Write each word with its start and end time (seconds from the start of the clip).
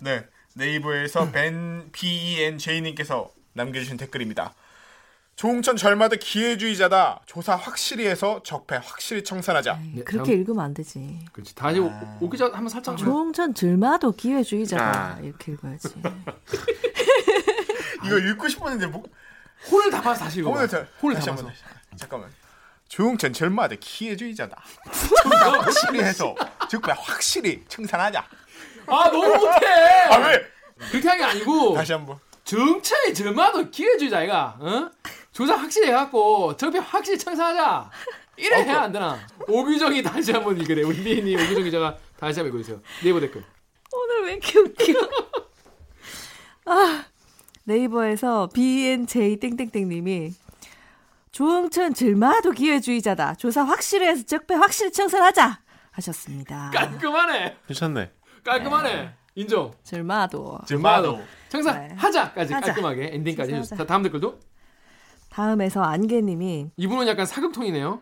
네. 0.00 0.26
네이버에서 0.54 1.30
벤 1.32 1.90
BEN 1.92 2.58
J님께서 2.58 3.30
남겨주신 3.52 3.96
댓글입니다. 3.96 4.54
조홍천 5.36 5.76
절마다 5.76 6.16
기회주의자다. 6.16 7.20
조사 7.24 7.56
확실히 7.56 8.06
해서 8.06 8.42
적폐 8.42 8.76
확실히 8.76 9.24
청산하자. 9.24 9.78
네, 9.94 10.02
그렇게 10.02 10.34
읽으면 10.34 10.62
안 10.62 10.74
되지. 10.74 11.24
그렇지. 11.32 11.54
다시 11.54 11.78
오- 11.78 11.90
오기 12.20 12.36
전 12.36 12.52
한번 12.52 12.68
살짝 12.68 12.98
조홍천 12.98 13.54
들마도 13.54 14.12
기회주의자다. 14.12 15.16
아. 15.16 15.20
이렇게 15.20 15.52
읽어야지. 15.52 15.88
이거 18.04 18.18
읽고 18.18 18.48
싶었는데 18.48 18.86
뭐 18.88 19.02
홀을 19.70 19.90
담아서 19.90 20.24
다시 20.24 20.40
읽어. 20.40 20.50
홀을 20.50 20.68
다 20.68 20.84
다시 21.14 21.26
담아서. 21.26 21.46
한번. 21.46 21.52
잠깐만. 21.96 22.30
조홍천 22.88 23.32
절마다 23.32 23.76
기회주의자다. 23.80 24.62
조사 25.22 25.52
확실히 25.52 26.02
해서 26.02 26.34
적폐 26.68 26.92
확실히 26.92 27.64
청산하자. 27.68 28.26
아 28.90 29.10
너무 29.10 29.28
못해. 29.28 29.66
아 30.10 30.16
왜? 30.28 30.46
그렇게 30.90 31.08
한 31.08 31.18
게 31.18 31.24
아니고 31.24 31.74
다시 31.74 31.92
한번. 31.92 32.18
정체의 32.44 33.14
저마도 33.14 33.70
기회주의자이가 33.70 34.56
어? 34.60 34.90
조사 35.32 35.54
확실히 35.56 35.88
해갖고 35.88 36.56
적폐 36.56 36.78
확실히 36.78 37.18
청산하자. 37.18 37.90
이래 38.36 38.62
해야 38.64 38.82
안 38.82 38.92
되나? 38.92 39.18
오규정이 39.46 40.02
다시 40.02 40.32
한번 40.32 40.58
읽으래. 40.58 40.82
우리 40.82 40.98
미인이 40.98 41.36
오규정 41.36 41.62
기자가 41.64 41.96
다시 42.18 42.40
한번 42.40 42.54
읽어주세요. 42.54 42.80
네이버 43.04 43.20
댓글. 43.20 43.44
오늘 43.92 44.24
왜 44.26 44.32
이렇게 44.32 44.58
웃겨? 44.58 45.08
아, 46.66 47.04
네이버에서 47.64 48.48
BNJ 48.54 49.36
땡땡땡님이 49.38 50.32
조홍천 51.32 51.92
들마도 51.94 52.50
기회주의자다. 52.52 53.34
조사 53.34 53.62
확실히 53.62 54.06
해서 54.06 54.24
적폐 54.24 54.54
확실히 54.54 54.90
청산하자 54.92 55.60
하셨습니다. 55.92 56.70
깔끔하네. 56.72 57.56
괜찮네. 57.68 58.10
깔끔하네. 58.44 59.10
인정. 59.34 59.72
들마도. 59.84 60.58
마도. 60.80 61.20
청산하자까지 61.48 62.52
하자. 62.54 62.66
깔끔하게 62.66 63.10
엔딩까지 63.14 63.52
해주세요. 63.52 63.62
청산하자. 63.62 63.76
자, 63.76 63.86
다음 63.86 64.02
댓글도. 64.02 64.38
다음에서 65.30 65.82
안개님이 65.82 66.70
이분은 66.76 67.06
약간 67.06 67.24
사극통이네요. 67.26 68.00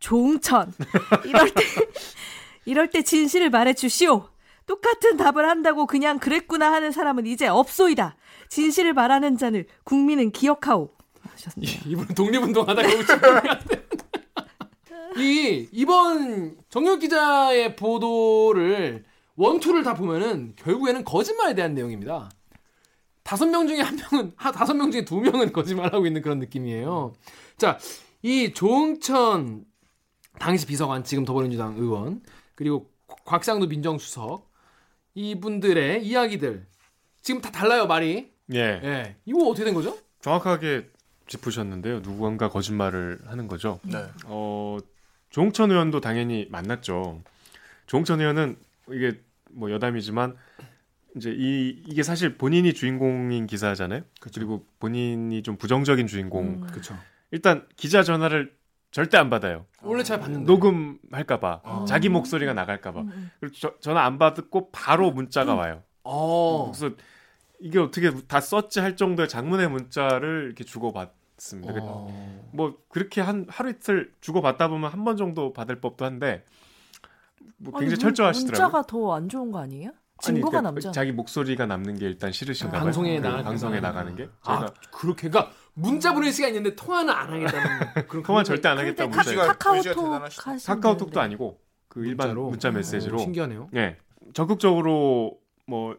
조홍천 0.00 0.72
이럴 1.26 1.50
때 1.50 1.62
이럴 2.64 2.90
때 2.90 3.02
진실을 3.02 3.50
말해 3.50 3.74
주시오. 3.74 4.28
똑같은 4.66 5.18
답을 5.18 5.46
한다고 5.46 5.86
그냥 5.86 6.18
그랬구나 6.18 6.72
하는 6.72 6.90
사람은 6.90 7.26
이제 7.26 7.46
없소이다. 7.46 8.16
진실을 8.48 8.94
말하는 8.94 9.36
자를 9.36 9.66
국민은 9.84 10.30
기억하오. 10.32 10.88
하셨네요. 11.22 11.80
이분은 11.86 12.14
독립운동하다가 12.14 12.88
오신 12.88 13.04
분 13.06 13.18
같아. 13.20 13.58
이 15.16 15.68
이번 15.70 16.56
정혁 16.70 17.00
기자의 17.00 17.76
보도를 17.76 19.04
원투를 19.36 19.82
다 19.82 19.94
보면은 19.94 20.54
결국에는 20.56 21.04
거짓말에 21.04 21.54
대한 21.54 21.74
내용입니다. 21.74 22.30
다섯 23.22 23.46
명 23.46 23.66
중에 23.66 23.80
한 23.80 23.96
명은 23.96 24.32
하 24.36 24.52
다섯 24.52 24.74
명 24.74 24.90
중에 24.90 25.04
두 25.04 25.20
명은 25.20 25.52
거짓말하고 25.52 26.06
있는 26.06 26.22
그런 26.22 26.38
느낌이에요. 26.38 27.14
자, 27.56 27.78
이 28.22 28.52
조응천 28.52 29.64
당시 30.38 30.66
비서관 30.66 31.04
지금 31.04 31.24
더불어민주당 31.24 31.76
의원 31.76 32.22
그리고 32.54 32.90
곽상도 33.24 33.66
민정수석 33.66 34.50
이분들의 35.14 36.04
이야기들 36.06 36.66
지금 37.22 37.40
다 37.40 37.50
달라요 37.50 37.86
말이. 37.86 38.32
예. 38.52 38.58
예, 38.58 39.16
이거 39.24 39.48
어떻게 39.48 39.64
된 39.64 39.74
거죠? 39.74 39.96
정확하게 40.20 40.90
짚으셨는데요. 41.26 42.02
누군가 42.02 42.50
거짓말을 42.50 43.20
하는 43.26 43.48
거죠. 43.48 43.80
네. 43.82 44.04
어, 44.26 44.76
조홍천 45.30 45.70
의원도 45.70 46.00
당연히 46.00 46.46
만났죠. 46.50 47.22
조홍천 47.86 48.20
의원은 48.20 48.56
이게 48.90 49.20
뭐 49.50 49.70
여담이지만 49.70 50.36
이제 51.16 51.30
이 51.32 51.82
이게 51.86 52.02
사실 52.02 52.36
본인이 52.36 52.72
주인공인 52.74 53.46
기사잖아요. 53.46 54.02
그리고 54.20 54.66
본인이 54.80 55.42
좀 55.42 55.56
부정적인 55.56 56.06
주인공. 56.06 56.44
음. 56.62 56.66
그렇죠. 56.66 56.96
일단 57.30 57.66
기자 57.76 58.02
전화를 58.02 58.52
절대 58.90 59.16
안 59.16 59.30
받아요. 59.30 59.66
원래 59.82 60.02
잘 60.02 60.20
봤는데. 60.20 60.44
녹음할까봐 60.46 61.60
어. 61.64 61.84
자기 61.86 62.08
목소리가 62.08 62.54
나갈까봐. 62.54 63.00
음, 63.00 63.10
음. 63.12 63.30
그리고 63.40 63.54
저- 63.58 63.74
전화 63.80 64.04
안 64.04 64.18
받고 64.18 64.70
바로 64.70 65.10
문자가 65.10 65.54
와요. 65.54 65.82
어. 66.04 66.70
그래서 66.72 66.94
이게 67.60 67.78
어떻게 67.78 68.10
다 68.28 68.40
썼지 68.40 68.80
할 68.80 68.96
정도의 68.96 69.28
장문의 69.28 69.68
문자를 69.68 70.44
이렇게 70.46 70.64
주고받습니다. 70.64 71.72
그- 71.72 71.78
어. 71.82 72.50
뭐 72.52 72.78
그렇게 72.88 73.20
한 73.20 73.46
하루 73.48 73.70
이틀 73.70 74.12
주고받다 74.20 74.68
보면 74.68 74.90
한 74.92 75.04
번 75.04 75.16
정도 75.16 75.52
받을 75.52 75.80
법도 75.80 76.04
한데 76.04 76.44
뭐 77.58 77.72
아니, 77.76 77.86
굉장히 77.86 77.90
문- 77.90 77.98
철저하시더라고요. 78.00 78.64
문자가 78.66 78.86
더 78.86 79.14
안 79.14 79.28
좋은 79.28 79.50
거 79.50 79.58
아니에요? 79.60 79.90
아니, 79.90 79.96
증거가 80.36 80.50
그러니까 80.60 80.70
남잖아. 80.70 80.92
자기 80.92 81.12
목소리가 81.12 81.66
남는 81.66 81.98
게 81.98 82.06
일단 82.06 82.30
싫으신가 82.32 82.72
봐요. 82.72 82.82
방송에 82.84 83.16
그 83.20 83.26
나가는 83.26 83.44
방송에 83.44 83.80
거. 83.80 83.86
나가는 83.86 84.14
게. 84.16 84.28
아 84.44 84.66
그렇게 84.92 85.28
그러니까 85.28 85.52
문자 85.74 86.14
보낼 86.14 86.32
시간 86.32 86.50
있는데 86.54 86.74
통화는 86.76 87.12
안 87.12 87.30
하겠다는 87.32 88.06
그런 88.08 88.22
통화 88.22 88.42
절대 88.44 88.68
안 88.68 88.76
카, 88.76 89.06
문자. 89.06 89.34
카카오톡 89.46 90.24
카카오톡도. 90.66 91.20
아니고 91.20 91.60
그 91.88 92.04
일반 92.06 92.28
문자로? 92.28 92.50
문자 92.50 92.68
어, 92.68 92.72
메시지로. 92.72 93.18
신기하네요. 93.18 93.68
예. 93.74 93.96
적극적으로 94.34 95.38
뭐 95.66 95.96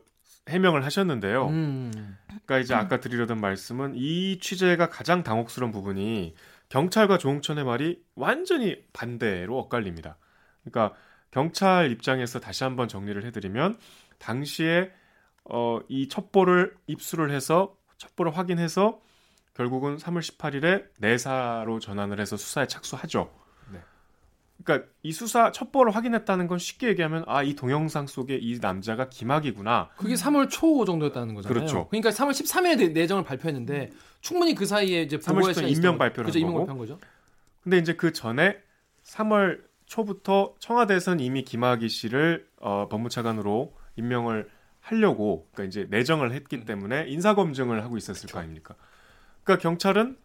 해명을 0.48 0.86
하셨는데요. 0.86 1.48
음. 1.48 2.18
그러니까 2.28 2.60
이제 2.60 2.74
아까 2.74 3.00
드리려던 3.00 3.40
말씀은 3.42 3.94
이 3.96 4.40
취재가 4.40 4.90
가장 4.90 5.24
당혹스러운 5.24 5.72
부분이 5.72 6.36
경찰과 6.70 7.18
조홍천의 7.18 7.64
말이 7.66 8.02
완전히 8.16 8.78
반대로 8.94 9.58
엇갈립니다. 9.58 10.18
그러니까 10.64 10.96
경찰 11.36 11.92
입장에서 11.92 12.40
다시 12.40 12.64
한번 12.64 12.88
정리를 12.88 13.26
해드리면 13.26 13.78
당시에 14.20 14.90
어, 15.44 15.80
이 15.90 16.08
첩보를 16.08 16.74
입수를 16.88 17.30
해서 17.30 17.76
첩보를 17.98 18.38
확인해서 18.38 19.02
결국은 19.54 19.98
3월 19.98 20.22
18일에 20.22 20.86
내사로 20.98 21.80
전환을 21.80 22.22
해서 22.22 22.38
수사에 22.38 22.68
착수하죠. 22.68 23.34
네. 23.74 23.80
그러니까 24.64 24.88
이 25.04 25.12
수사 25.12 25.52
첩보를 25.52 25.94
확인했다는 25.94 26.48
건 26.48 26.58
쉽게 26.58 26.88
얘기하면 26.88 27.26
아 27.28 27.44
이 27.44 27.54
동영상 27.54 28.08
속에 28.08 28.38
이 28.42 28.60
남자가 28.62 29.10
김학이구나. 29.10 29.90
그게 29.98 30.14
3월 30.14 30.50
초 30.50 30.86
정도였다는 30.86 31.36
거잖아요. 31.36 31.54
그렇죠. 31.54 31.88
그러니까 31.90 32.12
3월 32.12 32.32
13일에 32.32 32.94
내정을 32.94 33.26
발표했했는데 33.26 33.92
충분히 34.22 34.56
그 34.56 34.66
사이에 34.66 35.02
이제 35.02 35.18
3월 35.18 35.34
보고할 35.36 35.52
13일 35.52 35.56
시간이 35.56 35.72
임명 35.74 35.80
있었던 35.82 35.98
발표를 35.98 36.26
그죠, 36.28 36.40
한 36.40 36.42
임명 36.42 36.54
거고. 36.54 36.66
발표한 36.68 36.78
거죠. 36.78 37.00
근데 37.62 37.78
이제 37.80 37.94
그 37.94 38.14
전에 38.14 38.58
3월 39.04 39.75
초부터 39.86 40.56
청와대에서는 40.60 41.24
이미 41.24 41.44
김학의 41.44 41.90
씨를 41.90 42.48
어, 42.58 42.88
법무차관으로 42.90 43.76
임명을 43.96 44.50
하려고 44.82 45.48
그러니까 45.52 45.64
이제 45.70 45.88
내정을 45.90 46.32
했기 46.32 46.58
음. 46.58 46.66
때문에 46.66 47.06
인사 47.08 47.34
검증을 47.34 47.84
하고 47.84 47.98
있었을 47.98 48.30
거 48.30 48.40
아닙니까? 48.40 48.76
그러니까 49.44 49.62
경찰은 49.62 50.18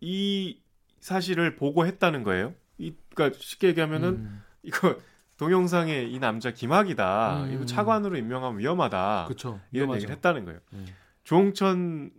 이 0.00 0.60
사실을 1.00 1.56
보고했다는 1.56 2.22
거예요. 2.22 2.54
이 2.78 2.94
그러니까 3.14 3.38
쉽게 3.40 3.68
얘기하면은 3.68 4.08
음. 4.08 4.42
이거 4.62 4.96
동영상에 5.36 6.02
이 6.04 6.18
남자 6.18 6.50
김학이다. 6.50 7.44
음. 7.44 7.52
이거 7.52 7.66
차관으로 7.66 8.16
임명하면 8.16 8.58
위험하다. 8.58 9.24
그렇죠. 9.28 9.60
이런 9.70 9.88
위험하죠. 9.88 9.96
얘기를 9.96 10.14
했다는 10.14 10.44
거예요. 10.46 10.60
음. 10.72 10.86
조홍천 11.24 12.10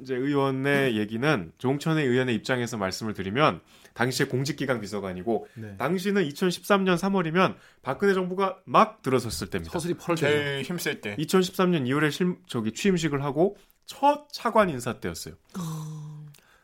이제 0.00 0.14
의원의 0.14 0.96
얘기는 0.96 1.52
조홍천 1.58 1.98
의원의 1.98 2.34
입장에서 2.36 2.76
말씀을 2.76 3.14
드리면 3.14 3.60
당시에 3.94 4.26
공직기강 4.26 4.80
비서관이고 4.80 5.48
네. 5.54 5.76
당시는 5.76 6.28
2013년 6.28 6.96
3월이면 6.96 7.56
박근혜 7.82 8.14
정부가 8.14 8.58
막 8.64 9.02
들어섰을 9.02 9.50
때입니다. 9.50 9.72
서슬이 9.72 9.94
펄. 9.94 10.16
제일 10.16 10.62
힘쓸 10.62 11.00
때. 11.00 11.16
2013년 11.16 11.84
2월에 11.86 12.10
실, 12.10 12.36
저기 12.46 12.72
취임식을 12.72 13.24
하고 13.24 13.56
첫 13.86 14.28
차관 14.32 14.70
인사 14.70 15.00
때였어요. 15.00 15.34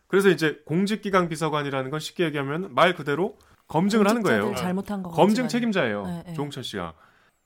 그래서 0.07 0.29
이제 0.29 0.61
공직기강 0.67 1.29
비서관이라는 1.29 1.91
건 1.91 1.99
쉽게 1.99 2.25
얘기하면 2.25 2.73
말 2.75 2.95
그대로 2.95 3.37
검증을 3.67 4.07
하는 4.09 4.23
거예요. 4.23 4.55
잘못한 4.55 5.03
거 5.03 5.11
검증. 5.11 5.49
책임자예요. 5.49 6.07
네, 6.07 6.23
네. 6.27 6.35
조홍천 6.35 6.63
씨가. 6.63 6.95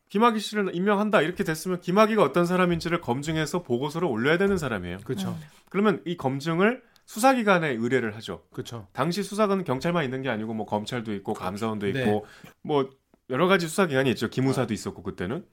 김학의 0.09 0.41
씨를 0.41 0.75
임명한다 0.75 1.23
이렇게 1.23 1.45
됐으면 1.45 1.81
김학의가 1.81 2.23
어떤 2.23 2.47
사람인지를 2.47 3.01
검증해서 3.01 3.63
보고서를 3.63 4.09
올려야 4.09 4.39
되는 4.39 4.57
사람이에요. 4.57 4.99
그렇죠. 5.05 5.31
음. 5.31 5.41
그러면 5.69 6.03
이 6.07 6.17
검증을 6.17 6.83
수사기관에 7.05 7.71
의뢰를 7.71 8.17
하죠. 8.17 8.45
그렇죠. 8.53 8.87
당시 8.93 9.23
수사관은 9.23 9.65
경찰만 9.65 10.05
있는 10.05 10.23
게 10.23 10.29
아니고 10.29 10.55
뭐 10.55 10.67
검찰도 10.67 11.15
있고 11.15 11.33
감사원도 11.35 11.89
있고 11.89 11.99
네. 11.99 12.23
뭐 12.63 12.91
여러 13.31 13.47
가지 13.47 13.69
수사기관이 13.69 14.11
있죠. 14.11 14.29
기무사도 14.29 14.75
있었고 14.75 15.03
그때는. 15.03 15.45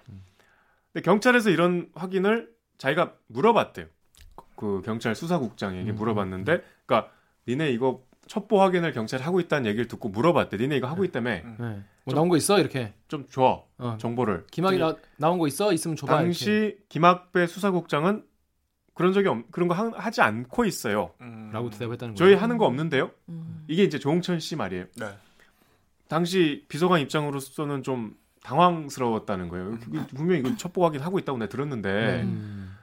근데 0.93 1.03
경찰에서 1.03 1.49
이런 1.49 1.89
확인을 1.93 2.49
자기가 2.77 3.15
물어봤대요. 3.27 3.87
그 4.55 4.81
경찰 4.85 5.15
수사국장에게 5.15 5.91
음. 5.91 5.95
물어봤는데, 5.95 6.63
그러니까 6.85 7.11
니네 7.47 7.71
이거 7.71 8.01
첩보 8.27 8.61
확인을 8.61 8.91
경찰이 8.91 9.23
하고 9.23 9.39
있다는 9.39 9.67
얘기를 9.67 9.87
듣고 9.87 10.09
물어봤대. 10.09 10.57
니네 10.57 10.77
이거 10.77 10.87
하고 10.87 11.03
있다며 11.03 11.29
네. 11.31 11.83
뭐 12.03 12.13
나온 12.13 12.29
거 12.29 12.37
있어 12.37 12.59
이렇게. 12.59 12.93
좀 13.07 13.27
줘. 13.29 13.65
어. 13.77 13.97
정보를. 13.99 14.45
김학이 14.51 14.77
나, 14.79 14.95
나온 15.17 15.37
거 15.37 15.47
있어 15.47 15.73
있으면 15.73 15.95
줘봐. 15.95 16.15
당시 16.15 16.51
이렇게. 16.51 16.77
김학배 16.89 17.47
수사국장은 17.47 18.23
그런 18.93 19.13
적이 19.13 19.27
없, 19.27 19.51
그런 19.51 19.67
거 19.67 19.75
하, 19.75 19.91
하지 19.95 20.21
않고 20.21 20.65
있어요. 20.65 21.11
음. 21.21 21.49
라고 21.51 21.69
대답했다는 21.69 22.15
거예요. 22.15 22.15
저희 22.15 22.33
하는 22.39 22.57
거 22.57 22.65
없는데요. 22.65 23.11
음. 23.29 23.65
이게 23.67 23.83
이제 23.83 23.99
조홍천 23.99 24.39
씨 24.39 24.55
말이에요. 24.55 24.85
네. 24.97 25.07
당시 26.07 26.65
비서관 26.67 27.01
입장으로서는 27.01 27.83
좀 27.83 28.15
당황스러웠다는 28.43 29.49
거예요. 29.49 29.77
그게 29.79 30.05
분명히 30.15 30.39
이거 30.39 30.55
첩보 30.55 30.85
확인 30.85 31.01
하고 31.01 31.19
있다고 31.19 31.37
내가 31.39 31.49
들었는데 31.49 32.21
음. 32.23 32.77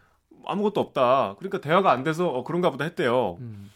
아무것도 0.45 0.81
없다. 0.81 1.37
그러니까 1.39 1.61
대화가 1.61 1.93
안 1.93 2.03
돼서 2.03 2.29
어, 2.29 2.43
그런가 2.43 2.71
보다 2.71 2.85
했대요. 2.85 3.37
음. 3.41 3.71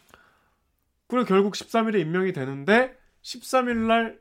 그래 1.09 1.25
결국 1.25 1.55
13일에 1.55 2.01
임명이 2.01 2.33
되는데 2.33 2.97
13일 3.23 3.77
날 3.87 4.19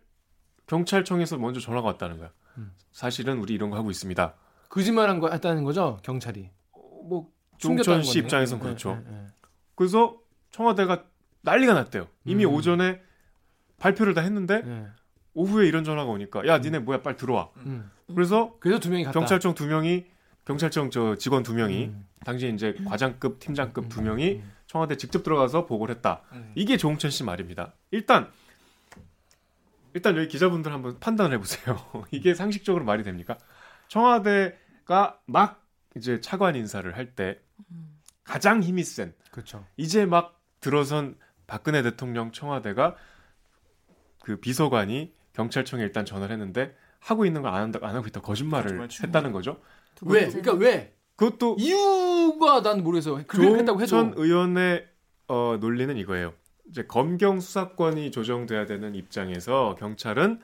경찰청에서 0.67 1.37
먼저 1.37 1.59
전화가 1.59 1.87
왔다는 1.87 2.17
거야. 2.17 2.31
음. 2.57 2.71
사실은 2.91 3.37
우리 3.39 3.53
이런 3.53 3.69
거 3.69 3.77
하고 3.77 3.91
있습니다. 3.91 4.35
거짓말한 4.69 5.19
거 5.19 5.29
했다는 5.29 5.63
거죠 5.63 5.99
경찰이. 6.03 6.49
어, 6.71 6.79
뭐 7.07 7.31
종천 7.57 8.03
씨. 8.03 8.19
입장에선 8.19 8.59
예, 8.59 8.63
그렇죠. 8.63 9.01
예, 9.07 9.13
예. 9.13 9.27
그래서 9.75 10.17
청와대가 10.51 11.05
난리가 11.41 11.73
났대요. 11.73 12.07
이미 12.25 12.45
음. 12.45 12.53
오전에 12.53 13.01
발표를 13.77 14.13
다 14.13 14.21
했는데 14.21 14.61
예. 14.65 14.87
오후에 15.33 15.67
이런 15.67 15.83
전화가 15.83 16.09
오니까 16.09 16.47
야 16.47 16.57
니네 16.59 16.79
뭐야 16.79 17.01
빨리 17.01 17.17
들어와. 17.17 17.49
음. 17.57 17.89
그래서 18.13 18.55
그래서 18.59 18.79
두 18.79 18.89
명이 18.89 19.03
갔다. 19.03 19.19
경찰청 19.19 19.53
두 19.53 19.67
명이 19.67 20.05
경찰청 20.45 20.89
저 20.91 21.15
직원 21.15 21.43
두 21.43 21.53
명이 21.53 21.85
음. 21.85 22.07
당시 22.23 22.51
이제 22.53 22.75
과장급 22.85 23.39
팀장급 23.39 23.89
두 23.89 24.01
명이 24.01 24.35
음. 24.35 24.51
청와대 24.75 24.97
직접 24.97 25.23
들어가서 25.23 25.65
보고를 25.67 25.95
했다. 25.95 26.21
음. 26.33 26.51
이게 26.53 26.75
조홍천 26.75 27.09
씨 27.09 27.23
말입니다. 27.23 27.73
일단 27.91 28.29
일단 29.93 30.17
여기 30.17 30.27
기자분들 30.27 30.73
한번 30.73 30.99
판단을 30.99 31.31
해보세요. 31.35 31.77
이게 32.11 32.33
상식적으로 32.35 32.83
말이 32.83 33.03
됩니까? 33.03 33.37
청와대가 33.87 35.21
막 35.27 35.63
이제 35.95 36.19
차관 36.19 36.57
인사를 36.57 36.93
할 36.97 37.15
때 37.15 37.39
가장 38.25 38.61
힘이 38.61 38.83
센 38.83 39.13
그렇죠. 39.31 39.65
이제 39.77 40.05
막 40.05 40.41
들어선 40.59 41.15
박근혜 41.47 41.81
대통령 41.81 42.33
청와대가 42.33 42.97
그 44.23 44.41
비서관이 44.41 45.13
경찰청에 45.33 45.83
일단 45.83 46.03
전화를 46.05 46.33
했는데 46.33 46.75
하고 46.99 47.25
있는 47.25 47.41
걸안 47.43 47.61
한다 47.61 47.79
안 47.81 47.95
하고 47.95 48.07
있다 48.07 48.19
거짓말을 48.19 48.77
거짓말. 48.77 49.07
했다는 49.07 49.31
거죠. 49.31 49.61
두 49.93 50.05
왜? 50.07 50.27
그러니까 50.27 50.51
왜? 50.53 50.94
그것도 51.15 51.55
이유가 51.59 52.61
난 52.61 52.83
모르겠어요. 52.83 53.23
그렇게 53.27 53.59
했다고 53.59 53.81
해도 53.81 53.87
조홍천 53.87 54.13
의원의 54.23 54.85
어, 55.27 55.57
논리는 55.59 55.95
이거예요. 55.97 56.33
이제 56.69 56.85
검경 56.85 57.39
수사권이 57.39 58.11
조정돼야 58.11 58.65
되는 58.65 58.95
입장에서 58.95 59.75
경찰은 59.79 60.41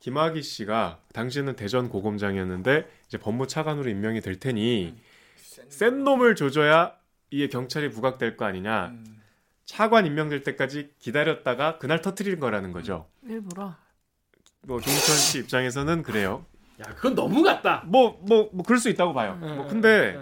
김학의 0.00 0.42
씨가 0.42 0.98
당시는 1.12 1.56
대전 1.56 1.88
고검장이었는데 1.88 2.90
이제 3.06 3.18
법무차관으로 3.18 3.88
임명이 3.90 4.22
될 4.22 4.40
테니 4.40 4.94
센 5.36 6.04
놈을 6.04 6.34
조져야 6.36 6.94
이게 7.30 7.48
경찰이 7.48 7.90
부각될 7.90 8.36
거 8.36 8.44
아니냐. 8.44 8.88
음. 8.88 9.20
차관 9.66 10.04
임명될 10.04 10.42
때까지 10.42 10.90
기다렸다가 10.98 11.78
그날 11.78 12.00
터트리는 12.00 12.40
거라는 12.40 12.72
거죠. 12.72 13.06
일부러 13.22 13.76
뭐 14.62 14.80
조홍천 14.80 15.16
씨 15.16 15.38
입장에서는 15.38 16.02
그래요. 16.02 16.44
야 16.80 16.84
그건 16.94 17.14
너무 17.14 17.42
같다. 17.42 17.82
뭐 17.86 18.20
뭐 18.26 18.50
뭐 18.52 18.64
그럴 18.64 18.78
수 18.78 18.88
있다고 18.88 19.12
봐요. 19.14 19.38
예, 19.42 19.46
뭐 19.54 19.64
예, 19.64 19.68
근데 19.68 19.88
예. 19.88 20.12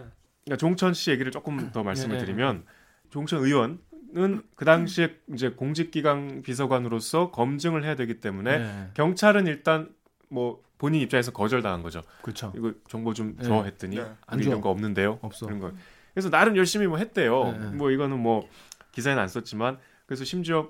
그러니까 0.44 0.56
종천 0.58 0.94
씨 0.94 1.10
얘기를 1.10 1.30
조금 1.32 1.70
더 1.72 1.82
말씀을 1.82 2.16
예, 2.16 2.20
예. 2.20 2.24
드리면 2.24 2.64
종천 3.10 3.42
의원은 3.44 4.42
그 4.54 4.64
당시에 4.64 5.16
이제 5.34 5.50
공직기강 5.50 6.42
비서관으로서 6.42 7.30
검증을 7.30 7.84
해야 7.84 7.94
되기 7.94 8.20
때문에 8.20 8.58
네. 8.58 8.88
경찰은 8.94 9.46
일단 9.46 9.90
뭐 10.30 10.62
본인 10.78 11.00
입장에서 11.00 11.32
거절당한 11.32 11.82
거죠. 11.82 12.02
그렇죠. 12.22 12.52
이거 12.56 12.72
정보 12.88 13.12
좀 13.14 13.36
예. 13.40 13.44
줘 13.44 13.64
했더니 13.64 13.96
네. 13.96 14.06
안. 14.26 14.38
이런 14.40 14.60
거 14.60 14.70
없는데요. 14.70 15.18
없어. 15.22 15.46
그런 15.46 15.58
거. 15.60 15.72
그래서 16.14 16.30
나름 16.30 16.56
열심히 16.56 16.86
뭐 16.86 16.98
했대요. 16.98 17.54
예, 17.56 17.66
예. 17.66 17.70
뭐 17.70 17.90
이거는 17.90 18.18
뭐 18.18 18.48
기사에는 18.92 19.22
안 19.22 19.28
썼지만 19.28 19.78
그래서 20.06 20.24
심지어 20.24 20.68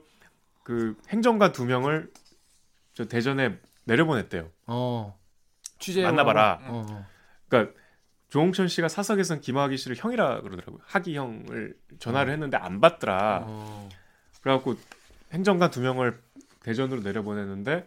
그 0.64 0.96
행정관 1.08 1.52
두 1.52 1.64
명을 1.64 2.11
저 2.94 3.05
대전에 3.06 3.58
내려보냈대요. 3.84 4.49
어. 4.67 5.18
취재 5.79 6.03
만나봐라. 6.03 6.61
어. 6.65 7.07
그러니까 7.49 7.75
조홍천 8.29 8.69
씨가 8.69 8.89
사석에선 8.89 9.41
김학의 9.41 9.79
씨를 9.79 9.97
형이라 9.97 10.43
그러더라고요. 10.43 10.81
학이 10.87 11.17
형을 11.17 11.75
전화를 11.99 12.33
했는데 12.33 12.57
안 12.57 12.81
받더라. 12.81 13.45
어. 13.47 13.89
그래갖고 14.43 14.77
행정관 15.33 15.71
두 15.71 15.81
명을 15.81 16.21
대전으로 16.63 17.01
내려보냈는데 17.03 17.87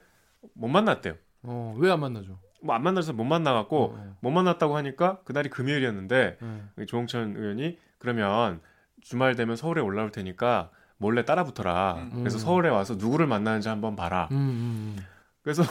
못 0.53 0.67
만났대요. 0.67 1.15
어. 1.43 1.75
왜 1.77 1.91
안 1.91 1.99
만나죠? 1.99 2.39
뭐 2.63 2.75
안 2.75 2.83
만나서 2.83 3.13
못 3.13 3.23
만나갖고 3.23 3.95
어, 3.97 4.15
못 4.19 4.29
만났다고 4.31 4.75
하니까 4.77 5.19
그날이 5.23 5.49
금요일이었는데 5.49 6.37
예. 6.79 6.85
조홍천 6.85 7.35
의원이 7.35 7.77
그러면 7.97 8.61
주말 9.01 9.35
되면 9.35 9.55
서울에 9.55 9.81
올라올 9.81 10.11
테니까 10.11 10.69
몰래 10.97 11.25
따라 11.25 11.43
붙어라. 11.43 11.95
음. 11.95 12.09
그래서 12.19 12.37
음. 12.37 12.39
서울에 12.39 12.69
와서 12.69 12.95
누구를 12.95 13.25
만나는지 13.25 13.67
한번 13.67 13.95
봐라. 13.95 14.27
음, 14.31 14.35
음, 14.37 14.95
음. 14.97 15.05
그래서 15.41 15.63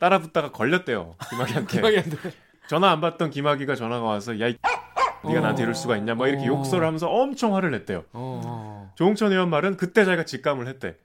따라 0.00 0.18
붙다가 0.18 0.50
걸렸대요. 0.52 1.14
김학의한테. 1.30 1.76
김학의한테. 1.76 2.16
전화 2.68 2.90
안 2.90 3.00
받던 3.00 3.30
김학의가 3.30 3.74
전화가 3.76 4.04
와서 4.04 4.38
야, 4.40 4.48
이 4.48 4.56
네가 5.24 5.38
어. 5.38 5.42
나한테 5.42 5.62
이럴 5.62 5.74
수가 5.74 5.96
있냐? 5.98 6.14
막 6.14 6.28
이렇게 6.28 6.44
어. 6.44 6.46
욕설을 6.48 6.86
하면서 6.86 7.08
엄청 7.08 7.54
화를 7.54 7.70
냈대요. 7.70 7.98
어, 8.12 8.40
어. 8.44 8.92
조홍천 8.96 9.32
의원 9.32 9.50
말은 9.50 9.76
그때 9.76 10.04
자기가 10.04 10.24
직감을 10.24 10.66
했대. 10.68 10.96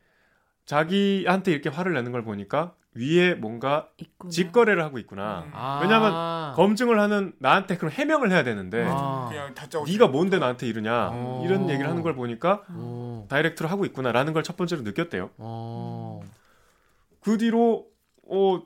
자기한테 0.65 1.51
이렇게 1.51 1.69
화를 1.69 1.93
내는 1.93 2.11
걸 2.11 2.23
보니까 2.23 2.73
위에 2.93 3.35
뭔가 3.35 3.87
있구나. 3.97 4.31
직거래를 4.31 4.83
하고 4.83 4.99
있구나. 4.99 5.43
음. 5.47 5.51
아. 5.53 5.79
왜냐면 5.81 6.53
검증을 6.55 6.99
하는 6.99 7.33
나한테 7.39 7.77
그럼 7.77 7.91
해명을 7.91 8.31
해야 8.31 8.43
되는데 8.43 8.85
아. 8.89 9.27
그냥 9.29 9.53
네가 9.87 10.07
뭔데 10.07 10.39
나한테 10.39 10.67
이러냐 10.67 11.09
어. 11.11 11.41
이런 11.45 11.69
얘기를 11.69 11.89
하는 11.89 12.01
걸 12.01 12.15
보니까 12.15 12.63
어. 12.69 13.25
다이렉트로 13.29 13.69
하고 13.69 13.85
있구나라는 13.85 14.33
걸 14.33 14.43
첫 14.43 14.57
번째로 14.57 14.81
느꼈대요. 14.81 15.29
어. 15.37 16.21
그 17.21 17.37
뒤로 17.37 17.85
어 18.31 18.63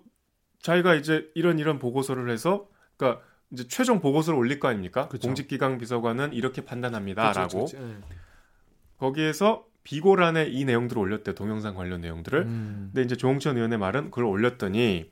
자기가 0.62 0.96
이제 0.96 1.30
이런 1.36 1.60
이런 1.60 1.80
보고서를 1.80 2.30
해서 2.30 2.68
그러니까 2.98 3.24
이제 3.52 3.68
최종 3.68 4.00
보고서를 4.00 4.38
올릴 4.40 4.60
거 4.60 4.68
아닙니까? 4.68 5.08
그쵸. 5.08 5.28
공직기강 5.28 5.78
비서관은 5.78 6.34
이렇게 6.34 6.64
판단합니다라고. 6.64 7.66
예. 7.76 7.98
거기에서 8.98 9.66
비고란에 9.84 10.46
이 10.48 10.66
내용들을 10.66 11.00
올렸대요. 11.00 11.36
동영상 11.36 11.76
관련 11.76 12.02
내용들을. 12.02 12.42
음. 12.42 12.90
근데 12.94 13.04
이제 13.04 13.16
조홍천 13.16 13.56
의원의 13.58 13.78
말은 13.78 14.06
그걸 14.06 14.26
올렸더니 14.26 15.12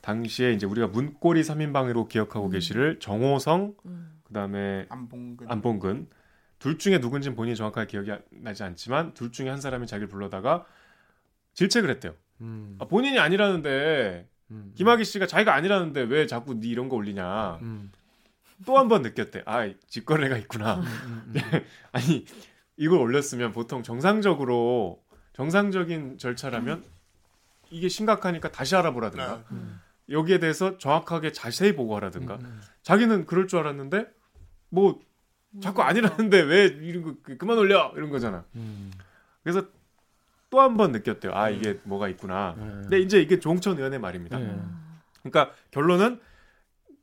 당시에 0.00 0.52
이제 0.52 0.64
우리가 0.66 0.86
문고리 0.86 1.42
3인방으로 1.42 2.08
기억하고 2.08 2.46
음. 2.46 2.50
계시를 2.50 2.98
정호성 3.00 3.74
음. 3.84 4.20
그다음에 4.24 4.86
안봉근 4.88 5.50
안봉근 5.50 6.06
둘 6.58 6.78
중에 6.78 6.98
누군지는 6.98 7.36
본인이 7.36 7.56
정확하게 7.56 7.86
기억이 7.88 8.12
안- 8.12 8.22
나지 8.30 8.62
않지만 8.62 9.12
둘 9.12 9.32
중에 9.32 9.48
한 9.50 9.60
사람이 9.60 9.86
자기를 9.86 10.08
불러다가 10.08 10.64
질책을 11.54 11.90
했대요. 11.90 12.14
음. 12.40 12.76
아, 12.80 12.84
본인이 12.86 13.18
아니라는데 13.18 14.28
음. 14.50 14.72
김학의 14.74 15.04
씨가 15.04 15.26
자기가 15.26 15.54
아니라는데 15.54 16.02
왜 16.02 16.26
자꾸 16.26 16.54
네 16.54 16.68
이런 16.68 16.88
거 16.88 16.96
올리냐. 16.96 17.58
음. 17.62 17.92
또한 18.66 18.88
번 18.88 19.02
느꼈대. 19.02 19.42
아, 19.46 19.70
직거래가 19.88 20.36
있구나. 20.38 20.76
음, 20.76 20.82
음, 20.84 21.32
음. 21.34 21.34
아니 21.92 22.24
이걸 22.76 22.98
올렸으면 22.98 23.52
보통 23.52 23.82
정상적으로 23.82 25.02
정상적인 25.32 26.18
절차라면 26.18 26.84
이게 27.70 27.88
심각하니까 27.88 28.50
다시 28.50 28.74
알아보라든가 28.76 29.36
네. 29.36 29.44
음. 29.52 29.80
여기에 30.10 30.38
대해서 30.40 30.76
정확하게 30.76 31.32
자세히 31.32 31.74
보고하라든가 31.76 32.34
음. 32.36 32.60
자기는 32.82 33.26
그럴 33.26 33.46
줄 33.46 33.60
알았는데 33.60 34.06
뭐 34.70 35.00
자꾸 35.60 35.82
아니라는데 35.82 36.40
왜 36.42 36.64
이런 36.66 37.02
거 37.02 37.14
그- 37.22 37.36
그만 37.36 37.56
올려 37.58 37.92
이런 37.96 38.10
거잖아. 38.10 38.44
음. 38.56 38.90
그래서 39.42 39.66
또 40.50 40.58
한 40.60 40.76
번 40.76 40.92
느꼈대요. 40.92 41.32
아 41.34 41.48
이게 41.48 41.78
뭐가 41.84 42.08
있구나. 42.08 42.54
네. 42.58 42.64
근데 42.82 42.98
이제 43.00 43.20
이게 43.22 43.38
종천 43.38 43.76
의원의 43.78 43.98
말입니다. 44.00 44.38
네. 44.38 44.54
그러니까 45.22 45.54
결론은 45.70 46.20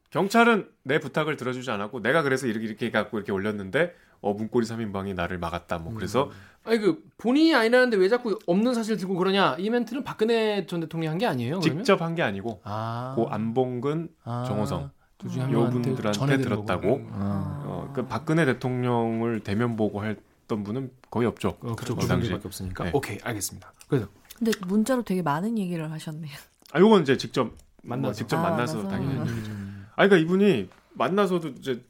경찰은 0.09 0.69
내 0.83 0.99
부탁을 0.99 1.35
들어주지 1.37 1.69
않았고 1.71 2.01
내가 2.01 2.21
그래서 2.23 2.47
이렇게 2.47 2.65
이렇게 2.65 2.91
갖고 2.91 3.17
이렇게 3.17 3.31
올렸는데 3.31 3.93
어 4.21 4.33
문고리 4.33 4.65
3인방이 4.65 5.13
나를 5.15 5.37
막았다. 5.37 5.77
뭐 5.79 5.93
그래서 5.93 6.31
아니 6.63 6.79
그 6.79 7.03
본인이 7.17 7.53
아니라는데 7.55 7.97
왜 7.97 8.09
자꾸 8.09 8.37
없는 8.47 8.73
사실 8.73 8.97
들고 8.97 9.15
그러냐 9.15 9.55
이 9.59 9.69
멘트는 9.69 10.03
박근혜 10.03 10.65
전 10.65 10.79
대통령이 10.81 11.07
한 11.07 11.17
게 11.17 11.25
아니에요 11.25 11.59
그러면? 11.59 11.83
직접 11.83 12.01
한 12.01 12.15
게 12.15 12.23
아니고 12.23 12.61
아. 12.63 13.13
고 13.15 13.29
안봉근 13.29 14.09
아. 14.23 14.43
정호성 14.47 14.89
둘 15.17 15.29
중에 15.31 15.43
한요 15.43 15.69
분들한테 15.69 16.37
들었다고. 16.37 17.07
아. 17.11 17.63
어, 17.65 17.91
그 17.93 18.07
박근혜 18.07 18.45
대통령을 18.45 19.41
대면 19.41 19.75
보고 19.75 20.03
했던 20.47 20.63
분은 20.63 20.91
거의 21.11 21.27
없죠. 21.27 21.57
어, 21.61 21.75
그쪽 21.75 21.95
그두 21.95 22.07
당시. 22.07 22.29
명밖에 22.29 22.47
없으니까 22.47 22.83
네. 22.85 22.91
오케이 22.93 23.17
알겠습니다 23.21 23.73
그래서 23.89 24.07
근데 24.37 24.51
문자로 24.65 25.03
되게 25.03 25.21
많은 25.21 25.57
얘기를 25.57 25.91
하셨네요. 25.91 26.31
아 26.71 26.79
요건 26.79 27.01
이제 27.01 27.17
직접 27.17 27.51
만나서. 27.83 28.07
뭐 28.07 28.13
직접 28.13 28.37
아, 28.37 28.49
만나서. 28.49 28.87
당연히. 28.87 29.15
음. 29.17 29.27
음. 29.27 29.87
아 29.91 30.07
그러니까 30.07 30.17
이분이 30.17 30.69
만나서도 30.93 31.49
이제 31.49 31.83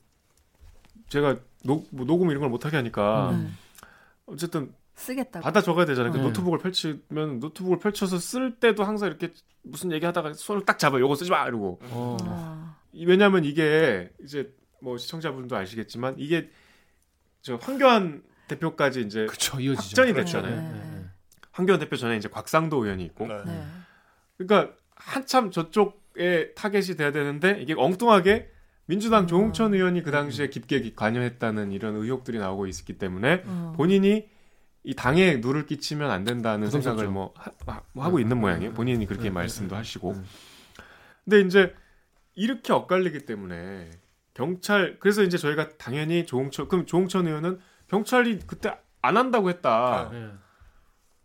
제가 1.10 1.38
녹, 1.64 1.88
뭐 1.92 2.06
녹음 2.06 2.30
이런 2.30 2.42
걸 2.42 2.50
못하게 2.50 2.78
하니까 2.78 3.32
음. 3.32 3.56
어쨌든 4.26 4.74
쓰겠다고. 4.96 5.44
받아 5.44 5.62
적어야 5.62 5.86
되잖아요. 5.86 6.12
그 6.12 6.18
네. 6.18 6.24
노트북을 6.24 6.58
펼치면 6.60 7.40
노트북을 7.40 7.78
펼쳐서 7.80 8.18
쓸 8.18 8.56
때도 8.60 8.84
항상 8.84 9.08
이렇게 9.10 9.34
무슨 9.62 9.92
얘기하다가 9.92 10.34
손을 10.34 10.66
딱 10.66 10.80
잡아. 10.80 11.00
요거 11.00 11.16
쓰지 11.16 11.30
마 11.30 11.46
이러고. 11.48 11.80
어. 11.92 12.18
아. 12.22 12.76
이- 12.94 13.06
왜냐면 13.06 13.44
이게 13.46 14.10
이제 14.24 14.52
뭐 14.82 14.98
시청자분도 14.98 15.56
아시겠지만 15.56 16.16
이게 16.18 16.50
저 17.42 17.56
황교안 17.58 18.24
대표까지 18.48 19.02
이제 19.02 19.26
그쵸 19.26 19.60
이어지죠 19.60 20.02
확전이 20.02 20.14
그렇죠. 20.14 20.42
됐잖아요. 20.42 20.62
네, 20.62 20.80
네. 20.80 21.06
황교안 21.52 21.80
대표 21.80 21.96
전에 21.96 22.18
이제 22.18 22.30
곽상도 22.30 22.84
의원이 22.84 23.04
있고 23.06 23.28
네. 23.28 23.42
네. 23.46 23.64
그러니까 24.38 24.76
한참 24.96 25.52
저쪽 25.52 26.06
의 26.20 26.56
타겟이 26.56 26.98
돼야 26.98 27.12
되는데 27.12 27.62
이게 27.62 27.76
엉뚱하게 27.78 28.50
민주당 28.88 29.26
음. 29.26 29.28
조홍천 29.28 29.76
의원이 29.76 30.02
그 30.02 30.10
당시에 30.10 30.50
깊게 30.50 30.94
관여했다는 30.96 31.72
이런 31.72 31.96
의혹들이 31.96 32.40
나오고 32.40 32.66
있었기 32.66 32.98
때문에 32.98 33.44
어. 33.46 33.74
본인이 33.78 34.28
이 34.84 34.96
당에 34.96 35.38
누를 35.38 35.66
끼치면 35.68 36.10
안 36.10 36.24
된다는. 36.24 36.72
생각을 36.72 37.10
뭐 37.10 37.34
하, 37.36 38.10
고 38.10 38.20
있는 38.20 38.40
모양이에요. 38.40 38.74
본인이 38.74 39.06
그렇게 39.06 39.30
음, 39.30 39.34
말씀도 39.34 39.76
하시고. 39.76 40.12
음. 40.14 40.26
근데 41.26 41.42
이제 41.42 41.76
이렇게 42.34 42.74
엇갈리기 42.74 43.26
때문에 43.26 43.92
경찰 44.34 44.98
그래서 45.00 45.24
이제 45.24 45.38
저희가 45.38 45.78
당연히 45.78 46.26
조홍천 46.26 46.70
그럼 46.70 46.86
조홍천 46.86 47.28
의원은 47.28 47.60
경찰이 47.88 48.40
그때 48.48 48.78
안 49.02 49.18
한다고 49.18 49.50
했다. 49.50 50.10
예. 50.14 50.30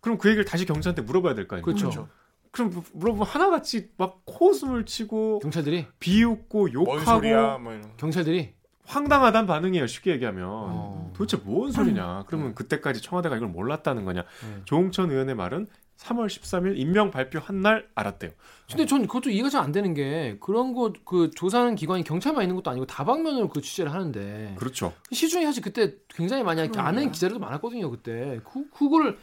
그럼 0.00 0.18
그 0.18 0.28
얘기를 0.28 0.44
다시 0.44 0.64
경찰한테 0.66 1.02
물어봐야 1.02 1.34
될 1.34 1.46
거 1.46 1.56
아니에요. 1.56 1.64
그렇죠. 1.64 1.88
그렇죠. 1.90 2.08
그럼 2.50 2.82
물어보면 2.92 3.26
하나같이 3.26 3.90
막 3.96 4.22
코웃음을 4.26 4.84
치고 4.84 5.38
경찰들이 5.40 5.86
비웃고 6.00 6.68
뭔 6.72 6.74
욕하고 6.98 7.00
소리야? 7.20 7.58
뭐 7.58 7.72
이런. 7.72 7.96
경찰들이 7.96 8.54
황당하다는 8.84 9.46
반응이에요. 9.46 9.86
쉽게 9.86 10.10
얘기하면 10.12 10.44
어. 10.48 11.12
도대체 11.14 11.42
뭔 11.44 11.70
소리냐? 11.72 12.24
그러면 12.26 12.54
그때까지 12.54 13.00
청와대가 13.00 13.36
이걸 13.36 13.48
몰랐다는 13.48 14.04
거냐? 14.04 14.24
음. 14.42 14.62
조홍천 14.64 15.10
의원의 15.10 15.34
말은 15.36 15.66
3월 16.02 16.26
13일 16.26 16.76
임명 16.78 17.10
발표한 17.10 17.60
날 17.62 17.86
알았대요. 17.94 18.30
근데 18.68 18.86
전 18.86 19.02
그것도 19.06 19.30
이해가 19.30 19.48
잘 19.50 19.62
안 19.62 19.70
되는 19.72 19.94
게 19.94 20.36
그런 20.40 20.72
거 20.74 20.92
그 21.04 21.30
조사하는 21.34 21.74
기관이 21.76 22.02
경찰만 22.04 22.42
있는 22.42 22.56
것도 22.56 22.70
아니고 22.70 22.86
다방면으로 22.86 23.48
그 23.48 23.60
취재를 23.60 23.92
하는데 23.92 24.54
그렇죠. 24.58 24.92
시중에 25.12 25.44
사실 25.44 25.62
그때 25.62 25.94
굉장히 26.08 26.42
많이. 26.42 26.62
아는 26.76 27.12
기자들도 27.12 27.38
많았거든요 27.38 27.90
그때 27.90 28.40
그 28.44 28.68
그거를 28.70 29.16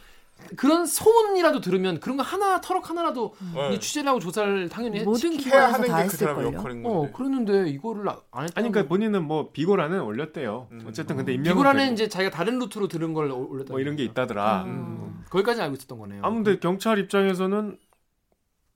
그런 0.56 0.84
소문이라도 0.86 1.60
들으면 1.60 2.00
그런 2.00 2.16
거 2.16 2.22
하나 2.22 2.60
터럭 2.60 2.90
하나라도 2.90 3.34
네. 3.54 3.74
이 3.74 3.80
취재를 3.80 4.08
하고 4.08 4.18
조사를 4.18 4.68
당연히 4.68 5.00
해- 5.00 5.04
모든 5.04 5.36
기관에서 5.36 5.82
다 5.84 5.96
했을 5.98 6.34
걸요. 6.34 6.52
역할인 6.52 6.84
어 6.84 6.92
건데. 6.92 7.12
그랬는데 7.12 7.68
이거를 7.70 8.08
안 8.08 8.14
했다. 8.44 8.52
아니 8.60 8.70
그러니까 8.70 8.86
본인은 8.88 9.24
뭐 9.24 9.50
비고라는 9.52 10.00
올렸대요. 10.02 10.68
음. 10.72 10.84
어쨌든 10.88 11.16
근데 11.16 11.32
임명 11.34 11.52
비고라는 11.54 11.92
이제 11.92 12.08
자기가 12.08 12.30
다른 12.30 12.58
루트로 12.58 12.88
들은 12.88 13.14
걸 13.14 13.30
올렸다. 13.30 13.72
뭐 13.72 13.80
이런 13.80 13.96
게 13.96 14.02
있다더라. 14.04 14.64
음. 14.64 14.68
음. 14.70 15.24
거기까지 15.30 15.62
알고 15.62 15.74
있었던 15.76 15.98
거네요. 15.98 16.22
아무튼 16.24 16.58
경찰 16.60 16.98
입장에서는 16.98 17.78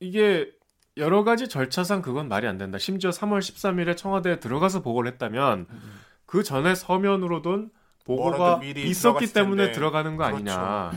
이게 0.01 0.51
여러 0.97 1.25
가지 1.25 1.49
절차상 1.49 2.03
그건 2.03 2.29
말이 2.29 2.47
안 2.47 2.57
된다. 2.59 2.79
심지어 2.79 3.11
3월 3.11 3.41
13일에 3.41 3.97
청와대에 3.97 4.39
들어가서 4.39 4.81
보고를 4.83 5.11
했다면 5.13 5.67
음. 5.69 6.01
그 6.27 6.43
전에 6.45 6.75
서면으로든 6.75 7.71
보고가 8.05 8.61
있었기 8.63 9.33
때문에. 9.33 9.73
들어가는 9.73 10.17
거 10.17 10.25
그렇죠. 10.25 10.37
아니냐. 10.37 10.93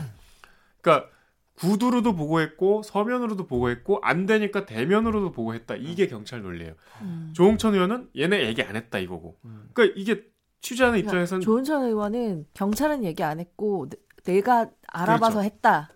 그러니까 0.88 1.10
구두로도 1.56 2.14
보고했고 2.14 2.82
서면으로도 2.82 3.46
보고했고 3.46 3.98
안 4.02 4.26
되니까 4.26 4.64
대면으로도 4.64 5.32
보고했다. 5.32 5.74
이게 5.76 6.06
경찰 6.06 6.40
논리예요. 6.42 6.74
음. 7.02 7.32
조홍천 7.34 7.74
의원은 7.74 8.10
얘네 8.16 8.46
얘기 8.46 8.62
안 8.62 8.76
했다 8.76 8.98
이거고. 8.98 9.36
음. 9.44 9.68
그러니까 9.74 10.00
이게 10.00 10.24
취재하는 10.60 10.98
입장에서는 11.00 11.40
조은천 11.42 11.84
의원은 11.84 12.46
경찰은 12.54 13.04
얘기 13.04 13.22
안 13.22 13.38
했고 13.40 13.88
내- 13.88 13.98
내가 14.34 14.70
알아봐서 14.88 15.40
그렇죠. 15.40 15.42
했다. 15.44 15.90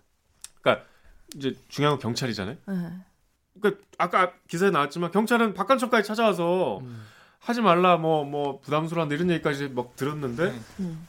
이제 1.35 1.57
중요한 1.69 1.97
건 1.97 2.03
경찰이잖아요. 2.03 2.57
네. 2.69 2.75
그러니까 3.59 3.83
아까 3.97 4.35
기사에 4.49 4.69
나왔지만 4.69 5.11
경찰은 5.11 5.55
박관청까지 5.55 6.07
찾아와서 6.07 6.81
음. 6.81 7.03
하지 7.39 7.63
말라 7.63 7.97
뭐뭐 7.97 8.61
부담스러운데 8.61 9.15
이런 9.15 9.31
얘기까지 9.31 9.69
막 9.69 9.97
들었는데 9.97 10.53
음. 10.81 11.09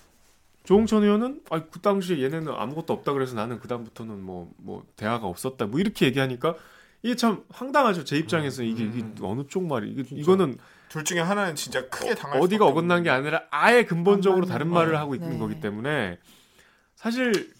음. 0.63 0.65
조홍천 0.65 1.03
의원은 1.03 1.41
아 1.49 1.59
그 1.69 1.79
당시에 1.81 2.21
얘네는 2.23 2.51
아무것도 2.53 2.93
없다 2.93 3.13
그래서 3.13 3.35
나는 3.35 3.59
그 3.59 3.67
다음부터는 3.67 4.21
뭐뭐 4.21 4.85
대화가 4.95 5.27
없었다 5.27 5.65
뭐 5.65 5.79
이렇게 5.79 6.05
얘기하니까 6.07 6.55
이게 7.01 7.15
참 7.15 7.43
황당하죠 7.49 8.05
제 8.05 8.17
입장에서 8.17 8.63
이게, 8.63 8.85
이게 8.85 8.99
음. 9.01 9.15
어느 9.21 9.45
쪽 9.47 9.65
말이 9.65 9.89
이게 9.91 10.03
진짜. 10.03 10.21
이거는 10.21 10.57
둘 10.89 11.03
중에 11.03 11.19
하나는 11.19 11.55
진짜 11.55 11.89
크게 11.89 12.15
당할 12.15 12.39
어디가 12.41 12.65
어긋난 12.65 13.03
게 13.03 13.09
아니라 13.09 13.43
아예 13.51 13.83
근본적으로 13.83 14.43
안 14.45 14.49
다른 14.49 14.69
말을 14.69 14.93
거. 14.93 14.97
하고 14.99 15.15
있는 15.15 15.31
네. 15.31 15.37
거기 15.39 15.59
때문에 15.59 16.19
사실 16.95 17.51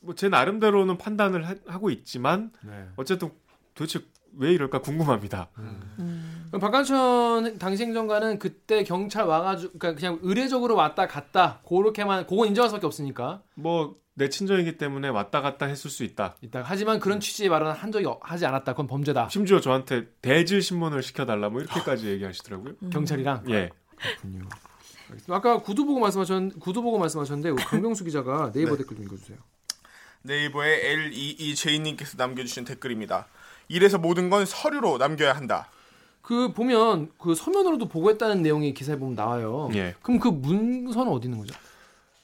뭐 0.00 0.14
제 0.14 0.28
나름대로는 0.28 0.98
판단을 0.98 1.48
하, 1.48 1.54
하고 1.66 1.90
있지만 1.90 2.52
네. 2.62 2.86
어쨌든 2.96 3.30
도대체 3.74 4.00
왜 4.38 4.52
이럴까 4.52 4.80
궁금합니다. 4.82 5.48
음. 5.58 6.35
그럼 6.48 6.60
박관천 6.60 7.58
당시 7.58 7.82
행정관은 7.84 8.38
그때 8.38 8.84
경찰 8.84 9.24
와가지고 9.26 9.78
그러니까 9.78 10.00
그냥 10.00 10.18
의례적으로 10.22 10.74
왔다 10.76 11.06
갔다 11.06 11.60
그렇게만 11.68 12.26
그건 12.26 12.48
인정할 12.48 12.68
수밖에 12.70 12.86
없으니까 12.86 13.42
뭐 13.54 13.96
내 14.18 14.30
친정이기 14.30 14.78
때문에 14.78 15.08
왔다 15.08 15.42
갔다 15.42 15.66
했을 15.66 15.90
수 15.90 16.02
있다. 16.02 16.36
이따 16.40 16.62
하지만 16.64 16.98
그런 17.00 17.20
취지의 17.20 17.50
발언을 17.50 17.74
한 17.74 17.92
적이 17.92 18.06
어- 18.06 18.18
하지 18.22 18.46
않았다 18.46 18.72
그건 18.72 18.86
범죄다 18.86 19.28
심지어 19.28 19.60
저한테 19.60 20.06
대질 20.22 20.62
신문을 20.62 21.02
시켜달라 21.02 21.50
뭐 21.50 21.60
이렇게까지 21.60 22.06
얘기하시더라고요. 22.08 22.72
음. 22.82 22.90
경찰이랑 22.90 23.44
예. 23.50 23.68
그렇군요. 24.22 24.48
아까 25.28 25.60
구두 25.60 25.84
보고 25.84 26.00
말씀하셨 26.00 26.58
구두 26.58 26.80
보고 26.80 26.98
말씀하셨는데 26.98 27.62
강병수 27.62 28.04
기자가 28.04 28.52
네이버 28.56 28.70
네. 28.70 28.78
댓글 28.78 28.96
좀 28.96 29.04
읽어주세요. 29.04 29.36
네이버의 30.22 31.10
L22J님께서 31.10 32.16
남겨주신 32.16 32.64
댓글입니다. 32.64 33.26
이래서 33.68 33.98
모든 33.98 34.30
건 34.30 34.46
서류로 34.46 34.96
남겨야 34.96 35.34
한다. 35.34 35.68
그 36.26 36.52
보면 36.52 37.12
그 37.18 37.36
서면으로도 37.36 37.86
보고했다는 37.86 38.42
내용이 38.42 38.74
기사에 38.74 38.96
보면 38.98 39.14
나와요. 39.14 39.70
예. 39.74 39.94
그럼 40.02 40.18
그 40.18 40.26
문서는 40.26 41.12
어디 41.12 41.28
있는 41.28 41.38
거죠? 41.38 41.54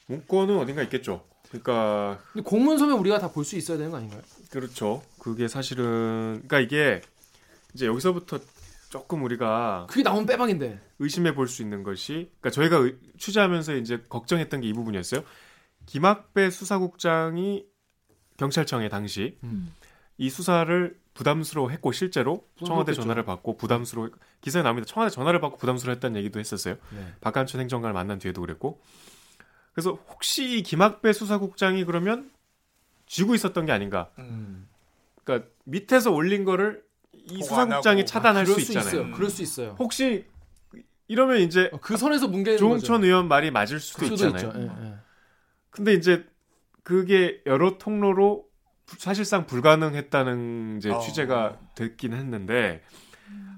문건은 0.08 0.58
어딘가 0.58 0.82
있겠죠. 0.82 1.24
그러니까 1.48 2.18
근데 2.32 2.42
공문서면 2.42 2.98
우리가 2.98 3.20
다 3.20 3.28
볼 3.30 3.44
수 3.44 3.54
있어야 3.56 3.76
되는 3.76 3.92
거 3.92 3.98
아닌가요? 3.98 4.20
그렇죠. 4.50 5.02
그게 5.20 5.46
사실은 5.46 6.42
그러니까 6.48 6.58
이게 6.58 7.00
이제 7.74 7.86
여기서부터 7.86 8.40
조금 8.90 9.22
우리가 9.22 9.86
그게 9.88 10.02
나오면 10.02 10.26
빼박인데. 10.26 10.80
의심해 10.98 11.32
볼 11.36 11.46
수 11.46 11.62
있는 11.62 11.84
것이 11.84 12.28
그러니까 12.40 12.50
저희가 12.50 12.78
의- 12.78 12.96
취재하면서 13.18 13.76
이제 13.76 14.02
걱정했던 14.08 14.62
게 14.62 14.66
이 14.68 14.72
부분이었어요. 14.72 15.22
김학배 15.86 16.50
수사국장이 16.50 17.66
경찰청에 18.36 18.88
당시 18.88 19.38
음. 19.44 19.72
이 20.18 20.28
수사를 20.28 20.98
부담스러워했고 21.14 21.92
실제로 21.92 22.46
청와대 22.58 22.92
부담스럽겠죠. 22.92 23.02
전화를 23.02 23.24
받고 23.24 23.56
부담스러워 23.56 24.10
기사에 24.40 24.62
나옵니다. 24.62 24.86
청와대 24.86 25.14
전화를 25.14 25.40
받고 25.40 25.58
부담스러워했다는 25.58 26.16
얘기도 26.18 26.40
했었어요. 26.40 26.76
네. 26.94 27.14
박한천 27.20 27.60
행정관을 27.60 27.92
만난 27.92 28.18
뒤에도 28.18 28.40
그랬고 28.40 28.80
그래서 29.74 29.98
혹시 30.08 30.58
이 30.58 30.62
김학배 30.62 31.12
수사국장이 31.12 31.84
그러면 31.84 32.30
쥐고 33.06 33.34
있었던 33.34 33.66
게 33.66 33.72
아닌가? 33.72 34.10
음. 34.18 34.68
그러니까 35.24 35.48
밑에서 35.64 36.10
올린 36.12 36.44
거를 36.44 36.82
이 37.12 37.42
수사국장이. 37.42 38.04
차단할 38.06 38.44
그럴 38.44 38.54
수 38.60 38.72
있잖아요. 38.72 38.88
있어요. 39.02 39.14
그럴 39.14 39.30
수 39.30 39.42
있어요. 39.42 39.76
혹시 39.78 40.26
이러면 41.08 41.38
이제 41.42 41.68
어, 41.72 41.78
그 41.80 41.96
선에서 41.96 42.26
뭉개는 42.28 42.58
조홍천 42.58 42.96
거죠. 42.96 43.06
의원 43.06 43.28
말이 43.28 43.50
맞을 43.50 43.80
수도 43.80 44.06
수도 44.06 44.28
있잖아요. 44.28 44.52
예, 44.56 44.86
예. 44.86 44.94
근데 45.70 45.92
이제 45.92 46.24
그게 46.82 47.40
여러 47.46 47.76
통로로 47.78 48.44
부- 48.44 48.51
사실상 48.98 49.46
불가능했다는 49.46 50.78
이제 50.78 50.90
어. 50.90 50.98
취재가 51.00 51.58
됐긴 51.74 52.12
했는데 52.12 52.82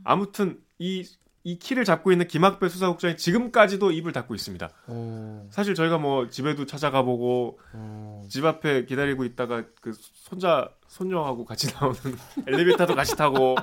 아무튼 0.05 0.59
이, 0.79 1.05
이 1.43 1.59
키를 1.59 1.85
잡고 1.85 2.13
있는 2.13 2.27
김학배 2.27 2.69
수사국장이 2.69 3.17
지금까지도 3.17 3.91
입을 3.91 4.13
닫고 4.13 4.35
있습니다. 4.35 4.71
어, 4.87 5.49
사실 5.51 5.75
저희가 5.75 5.99
뭐 5.99 6.29
집에도 6.29 6.67
찾아가 6.67 7.03
보고 7.03 7.59
어. 7.73 8.23
집 8.29 8.45
앞에 8.45 8.85
기다리고 8.87 9.25
있다가 9.25 9.65
그 9.81 9.93
손자 9.93 10.71
손녀하고 10.89 11.45
같이 11.45 11.73
나오는 11.75 11.99
엘리베이터도 12.47 12.95
같이 12.95 13.17
타고 13.17 13.57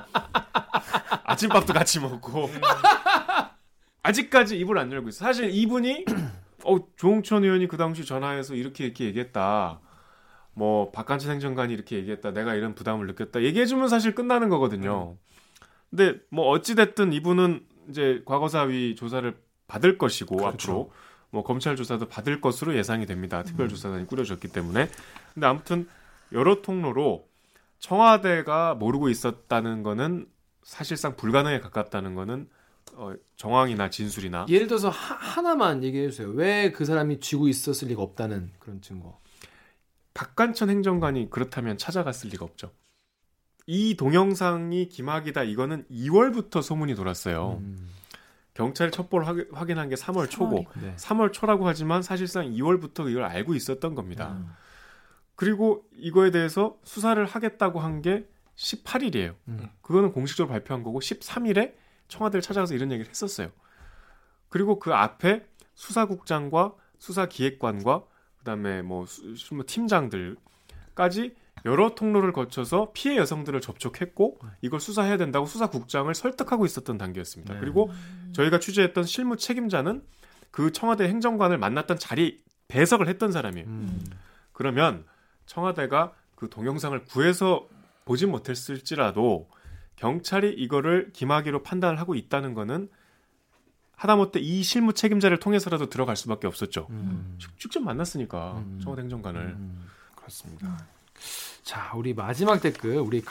아침밥도 1.24 1.72
같이 1.72 2.00
먹고 2.00 2.50
아직까지 4.02 4.58
입을 4.58 4.78
안 4.78 4.90
열고 4.92 5.08
있어. 5.08 5.24
사실 5.24 5.50
이분이 5.50 6.04
어 6.64 6.76
조홍천 6.96 7.44
의원이 7.44 7.66
그 7.68 7.76
당시 7.76 8.04
전화해서 8.04 8.54
이렇게 8.54 8.84
이렇게 8.84 9.04
얘기했다. 9.06 9.80
뭐 10.54 10.90
박한천 10.90 11.30
행정관이 11.32 11.72
이렇게 11.72 11.96
얘기했다. 11.96 12.32
내가 12.32 12.54
이런 12.54 12.74
부담을 12.74 13.06
느꼈다. 13.06 13.42
얘기해 13.42 13.66
주면 13.66 13.88
사실 13.88 14.14
끝나는 14.14 14.48
거거든요. 14.48 15.16
근데 15.90 16.18
뭐 16.30 16.48
어찌 16.48 16.74
됐든 16.74 17.12
이분은 17.12 17.66
이제 17.88 18.22
과거사위 18.26 18.94
조사를 18.94 19.34
받을 19.66 19.98
것이고 19.98 20.36
그렇죠. 20.36 20.48
앞으로 20.70 20.92
뭐 21.30 21.42
검찰 21.42 21.76
조사도 21.76 22.08
받을 22.08 22.40
것으로 22.40 22.76
예상이 22.76 23.06
됩니다. 23.06 23.42
특별 23.42 23.68
조사단이 23.68 24.06
꾸려졌기 24.06 24.48
때문에. 24.48 24.88
근데 25.34 25.46
아무튼 25.46 25.88
여러 26.32 26.60
통로로 26.62 27.26
청와대가 27.78 28.74
모르고 28.74 29.08
있었다는 29.08 29.82
거는 29.82 30.26
사실상 30.62 31.16
불가능에 31.16 31.60
가깝다는 31.60 32.14
거는 32.14 32.48
어, 32.94 33.12
정황이나 33.36 33.90
진술이나 33.90 34.46
예를 34.48 34.66
들어서 34.66 34.88
하, 34.90 35.14
하나만 35.14 35.82
얘기해 35.82 36.10
주세요. 36.10 36.28
왜 36.28 36.70
그 36.72 36.84
사람이 36.84 37.20
쥐고 37.20 37.48
있었을 37.48 37.88
리가 37.88 38.02
없다는 38.02 38.50
그런 38.58 38.80
증거. 38.82 39.18
박관천 40.14 40.70
행정관이 40.70 41.30
그렇다면 41.30 41.78
찾아갔을 41.78 42.30
리가 42.30 42.44
없죠. 42.44 42.72
이 43.66 43.96
동영상이 43.96 44.88
김학이다 44.88 45.44
이거는 45.44 45.84
2월부터 45.90 46.62
소문이 46.62 46.94
돌았어요. 46.94 47.58
음. 47.60 47.88
경찰이 48.54 48.90
첩보를 48.90 49.26
확- 49.26 49.36
확인한 49.52 49.88
게 49.88 49.94
3월 49.94 50.28
초고 50.28 50.66
네. 50.80 50.94
3월 50.96 51.32
초라고 51.32 51.66
하지만 51.66 52.02
사실상 52.02 52.46
2월부터 52.50 53.10
이걸 53.10 53.24
알고 53.24 53.54
있었던 53.54 53.94
겁니다. 53.94 54.32
음. 54.32 54.52
그리고 55.36 55.84
이거에 55.94 56.30
대해서 56.30 56.76
수사를 56.84 57.24
하겠다고 57.24 57.80
한 57.80 58.02
게 58.02 58.28
18일이에요. 58.56 59.34
음. 59.48 59.70
그거는 59.80 60.12
공식적으로 60.12 60.52
발표한 60.52 60.82
거고 60.82 61.00
13일에 61.00 61.74
청와대를 62.08 62.42
찾아가서 62.42 62.74
이런 62.74 62.92
얘기를 62.92 63.08
했었어요. 63.08 63.50
그리고 64.50 64.78
그 64.78 64.92
앞에 64.92 65.46
수사국장과 65.74 66.74
수사기획관과 66.98 68.04
그다음에 68.42 68.82
뭐뭐 68.82 69.06
팀장들까지 69.66 71.34
여러 71.64 71.94
통로를 71.94 72.32
거쳐서 72.32 72.90
피해 72.92 73.16
여성들을 73.16 73.60
접촉했고 73.60 74.38
이걸 74.62 74.80
수사해야 74.80 75.16
된다고 75.16 75.46
수사국장을 75.46 76.12
설득하고 76.12 76.66
있었던 76.66 76.98
단계였습니다. 76.98 77.54
네. 77.54 77.60
그리고 77.60 77.90
저희가 78.32 78.58
취재했던 78.58 79.04
실무 79.04 79.36
책임자는 79.36 80.02
그 80.50 80.72
청와대 80.72 81.04
행정관을 81.08 81.58
만났던 81.58 81.98
자리 81.98 82.42
배석을 82.68 83.08
했던 83.08 83.32
사람이에요. 83.32 83.66
음. 83.66 84.04
그러면 84.52 85.04
청와대가 85.46 86.12
그 86.34 86.48
동영상을 86.48 86.98
구해서 87.04 87.68
보진 88.04 88.30
못했을지라도 88.30 89.48
경찰이 89.96 90.52
이거를 90.54 91.10
김학의로 91.12 91.62
판단을 91.62 92.00
하고 92.00 92.14
있다는 92.14 92.54
거는 92.54 92.88
하다못해 94.02 94.40
이 94.40 94.64
실무 94.64 94.94
책임자를 94.94 95.38
통해서라도 95.38 95.88
들어갈 95.88 96.16
수밖에 96.16 96.48
없었죠. 96.48 96.88
음. 96.90 97.36
직- 97.38 97.56
직접 97.56 97.80
만났으니까 97.80 98.54
음. 98.56 98.80
청와대 98.82 99.02
행정관을 99.02 99.40
음, 99.40 99.88
그렇습니다. 100.16 100.76
자, 101.62 101.92
우리 101.94 102.12
마지막 102.12 102.60
댓글 102.60 102.96
우리 102.96 103.22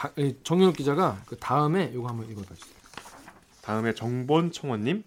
정윤욱 0.44 0.78
기자가 0.78 1.22
그 1.26 1.36
다음에 1.36 1.92
이거 1.94 2.08
한번 2.08 2.30
읽어봐 2.30 2.56
주세요. 2.56 2.76
다음에 3.62 3.94
정본 3.94 4.54
청원님 4.54 5.04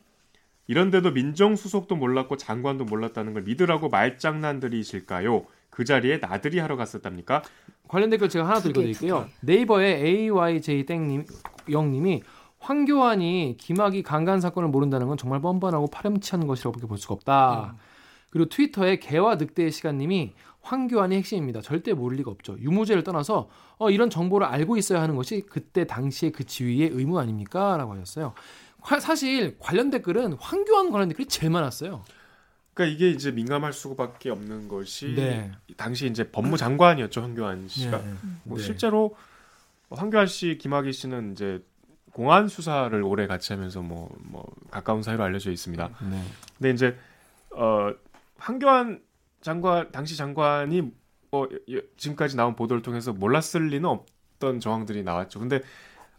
이런데도 0.66 1.12
민정수석도 1.12 1.96
몰랐고 1.96 2.36
장관도 2.36 2.84
몰랐다는 2.84 3.32
걸 3.32 3.42
믿으라고 3.44 3.88
말장난들이실까요? 3.88 5.46
그 5.70 5.84
자리에 5.86 6.18
나들이 6.20 6.58
하러 6.58 6.76
갔었답니까? 6.76 7.42
관련 7.88 8.10
댓글 8.10 8.28
제가 8.28 8.46
하나 8.46 8.60
더 8.60 8.68
읽어드릴게요. 8.68 9.28
네이버의 9.40 10.04
AYJ 10.04 10.84
땡님 10.84 11.24
영님이 11.70 12.22
황교안이 12.74 13.56
김학의 13.58 14.02
강간 14.02 14.40
사건을 14.40 14.70
모른다는 14.70 15.06
건 15.06 15.18
정말 15.18 15.40
뻔뻔하고 15.42 15.88
파렴치한 15.88 16.46
것이라고밖에 16.46 16.86
볼 16.86 16.96
수가 16.96 17.14
없다. 17.14 17.76
그리고 18.30 18.48
트위터에 18.48 18.96
개와 18.98 19.34
늑대의 19.36 19.70
시간님이 19.70 20.32
황교안이 20.62 21.14
핵심입니다. 21.16 21.60
절대 21.60 21.92
모를 21.92 22.16
리가 22.16 22.30
없죠. 22.30 22.56
유무죄를 22.58 23.04
떠나서 23.04 23.50
어, 23.76 23.90
이런 23.90 24.08
정보를 24.08 24.46
알고 24.46 24.78
있어야 24.78 25.02
하는 25.02 25.14
것이 25.14 25.42
그때 25.42 25.86
당시에 25.86 26.30
그 26.30 26.44
지위의 26.44 26.88
의무 26.88 27.18
아닙니까?라고 27.18 27.92
하셨어요. 27.92 28.32
화- 28.80 28.98
사실 28.98 29.56
관련 29.58 29.90
댓글은 29.90 30.32
황교안 30.40 30.90
관련 30.90 31.08
댓글이 31.10 31.28
제일 31.28 31.50
많았어요. 31.52 32.02
그러니까 32.72 32.94
이게 32.96 33.10
이제 33.10 33.30
민감할 33.30 33.74
수밖에 33.74 34.30
없는 34.30 34.68
것이 34.68 35.14
네. 35.14 35.52
당시 35.76 36.06
이제 36.06 36.30
법무장관이었죠 36.30 37.20
황교안 37.20 37.68
씨가 37.68 37.98
네. 37.98 38.14
뭐 38.44 38.56
네. 38.58 38.64
실제로 38.64 39.14
황교안 39.90 40.26
씨, 40.26 40.58
김학의 40.58 40.92
씨는 40.94 41.32
이제 41.32 41.62
공안 42.14 42.46
수사를 42.46 43.02
오래 43.02 43.26
같이 43.26 43.52
하면서 43.52 43.82
뭐, 43.82 44.08
뭐 44.20 44.46
가까운 44.70 45.02
사이로 45.02 45.22
알려져 45.24 45.50
있습니다. 45.50 45.88
네. 46.10 46.22
근데 46.56 46.70
이제 46.70 46.96
어 47.50 47.92
황교안 48.38 49.00
장관 49.40 49.90
당시 49.90 50.16
장관이 50.16 50.92
뭐 51.32 51.48
여- 51.72 51.80
지금까지 51.96 52.36
나온 52.36 52.54
보도를 52.54 52.82
통해서 52.82 53.12
몰랐을 53.12 53.66
리는 53.68 53.84
없던 53.84 54.60
정황들이 54.60 55.02
나왔죠. 55.02 55.40
근데 55.40 55.60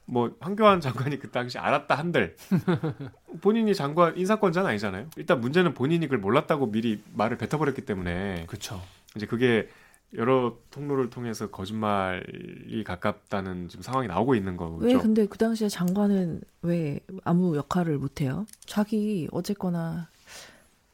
뭐 0.03 0.35
황교안 0.41 0.81
장관이 0.81 1.17
그 1.17 1.31
당시 1.31 1.57
알았다 1.57 1.95
한들 1.95 2.35
본인이 3.41 3.73
장관 3.73 4.17
인사권자는 4.17 4.69
아니잖아요. 4.71 5.07
일단 5.15 5.39
문제는 5.39 5.73
본인이 5.73 6.05
그걸 6.07 6.19
몰랐다고 6.19 6.71
미리 6.71 7.01
말을 7.13 7.37
뱉어버렸기 7.37 7.85
때문에 7.85 8.43
그렇죠. 8.47 8.81
이제 9.15 9.25
그게 9.25 9.69
여러 10.13 10.57
통로를 10.71 11.09
통해서 11.09 11.49
거짓말이 11.49 12.83
가깝다는 12.85 13.67
지금 13.67 13.83
상황이 13.83 14.07
나오고 14.07 14.35
있는 14.35 14.55
거죠. 14.55 14.75
왜 14.77 14.97
근데 14.97 15.25
그 15.25 15.37
당시에 15.37 15.67
장관은 15.67 16.41
왜 16.61 16.99
아무 17.23 17.57
역할을 17.57 17.97
못 17.97 18.21
해요? 18.21 18.45
자기 18.65 19.27
어쨌거나 19.31 20.07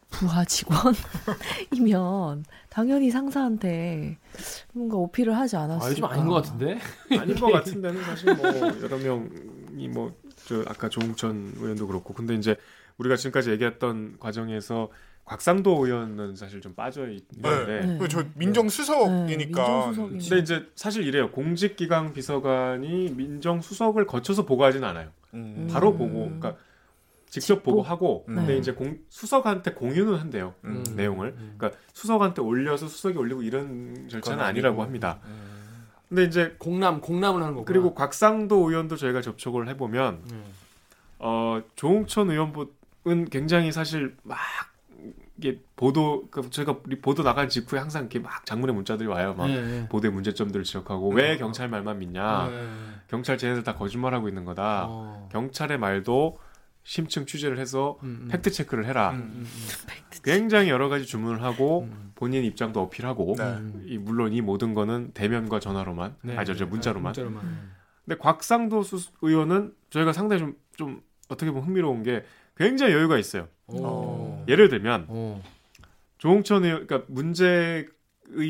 부하 0.10 0.44
직원이면 0.44 2.46
당연히 2.70 3.12
상사한테 3.12 4.18
뭔가 4.74 4.98
어필을 4.98 5.38
하지 5.38 5.55
않았을까? 5.55 5.86
아, 5.86 5.94
좀 5.94 6.05
아닌 6.05 6.25
것 6.27 6.33
같은데. 6.36 6.79
아닌 7.20 7.36
것 7.40 7.51
같은데는 7.51 8.03
사실 8.03 8.33
뭐 8.36 8.46
여러 8.81 8.98
명이 8.98 9.88
뭐 9.90 10.22
저 10.46 10.62
아까 10.68 10.90
조웅천 10.90 11.53
의원도 11.57 11.88
그렇고 11.88 12.14
근데 12.14 12.33
이제 12.36 12.55
우리가 12.98 13.16
지금까지 13.16 13.51
얘기했던 13.51 14.18
과정에서 14.20 14.90
곽상도 15.31 15.85
의원은 15.85 16.35
사실 16.35 16.59
좀 16.59 16.74
빠져 16.74 17.07
있는데 17.07 17.85
네. 17.85 17.98
그저 17.98 18.22
네, 18.22 18.29
민정수석이니까. 18.35 19.61
민정수석이니까. 19.61 20.29
근데 20.29 20.37
이제 20.41 20.67
사실 20.75 21.07
이래요 21.07 21.31
공직기강 21.31 22.11
비서관이 22.11 23.11
민정수석을 23.11 24.07
거쳐서 24.07 24.46
보고하진 24.46 24.83
않아요 24.83 25.07
음. 25.33 25.70
바로 25.72 25.91
음. 25.91 25.98
보고 25.98 26.25
그러니까 26.25 26.57
직접 27.29 27.55
직보? 27.55 27.72
보고 27.72 27.81
하고 27.81 28.25
음. 28.27 28.35
근데 28.35 28.53
네. 28.55 28.59
이제 28.59 28.74
공, 28.74 28.98
수석한테 29.07 29.72
공유는 29.72 30.15
한대요 30.15 30.53
음. 30.65 30.83
내용을 30.98 31.33
음. 31.37 31.55
그러니까 31.57 31.79
수석한테 31.94 32.41
올려서 32.41 32.89
수석이 32.89 33.17
올리고 33.17 33.41
이런 33.41 34.09
절차는 34.09 34.44
아니라고. 34.44 34.83
합니다 34.83 35.22
음. 35.24 35.87
근데 36.09 36.25
이제 36.25 36.55
공남 36.57 37.00
공남을 37.00 37.41
하는 37.41 37.53
거고. 37.53 37.63
그리고 37.63 37.96
곽상도 37.96 38.70
의원도 38.70 38.98
저희가 38.98 39.22
접촉을 39.22 39.70
해보면 39.70 40.24
어, 41.20 41.61
조홍천 41.77 42.31
의원은 42.31 43.29
굉장히 43.31 43.72
사실 43.72 44.17
막 44.24 44.37
이게 45.42 45.60
보도 45.75 46.27
그 46.30 46.48
저희가 46.51 46.82
보도 47.01 47.24
나간 47.24 47.50
직후에 47.50 47.80
항상 47.80 48.04
이렇게 48.04 48.20
막 48.20 48.46
장문의 48.46 48.75
문자들이 48.75 49.10
와요. 49.10 49.34
막 49.36 49.48
네. 49.48 49.90
보도의 49.90 50.14
문제점들을 50.14 50.64
지적하고 50.64 51.10
왜 51.10 51.38
경찰 51.38 51.68
말만 51.68 51.98
믿냐? 51.98 52.50
경찰 53.08 53.40
쟤네들 53.40 53.64
다 53.64 53.74
거짓말하고 53.74 54.27
있는 54.27 54.46
거다. 54.46 54.86
어. 54.88 55.30
경찰의 55.32 55.80
말도 55.80 56.38
심층 56.84 57.25
취재를 57.25 57.58
해서 57.58 57.98
음, 58.04 58.22
음. 58.24 58.27
팩트 58.30 58.51
체크를 58.51 58.86
해라. 58.86 59.12
음. 59.12 59.32
음, 59.36 59.48
굉장히 60.24 60.70
여러 60.70 60.90
가지 60.90 61.06
주문을 61.06 61.42
하고 61.42 61.82
음. 61.82 62.12
본인 62.16 62.44
입장도 62.44 62.80
어필하고 62.82 63.36
네. 63.38 63.44
음. 63.44 63.84
이 63.86 63.98
물론 63.98 64.34
이 64.34 64.42
모든 64.42 64.74
거는 64.74 65.12
대면과 65.14 65.60
전화로만 65.60 66.18
네. 66.22 66.38
아저 66.38 66.56
저 66.56 66.66
문자로만. 66.68 67.10
문자로만. 67.10 67.72
근데 68.06 68.18
곽상도 68.18 68.84
수, 68.84 68.98
의원은 69.22 69.74
저희가 69.90 70.14
상당히 70.14 70.40
좀, 70.40 70.56
좀 70.75 71.01
어떻게 71.30 71.51
보면 71.51 71.68
흥미로운 71.68 72.04
게 72.04 72.24
굉장히 72.62 72.94
여유가 72.94 73.18
있어요. 73.18 73.48
오. 73.68 74.44
예를 74.48 74.70
들면 74.70 75.08
오. 75.10 75.42
조홍천 76.20 76.64
의원, 76.64 76.86
그러니까 76.86 77.12
문제의 77.12 77.88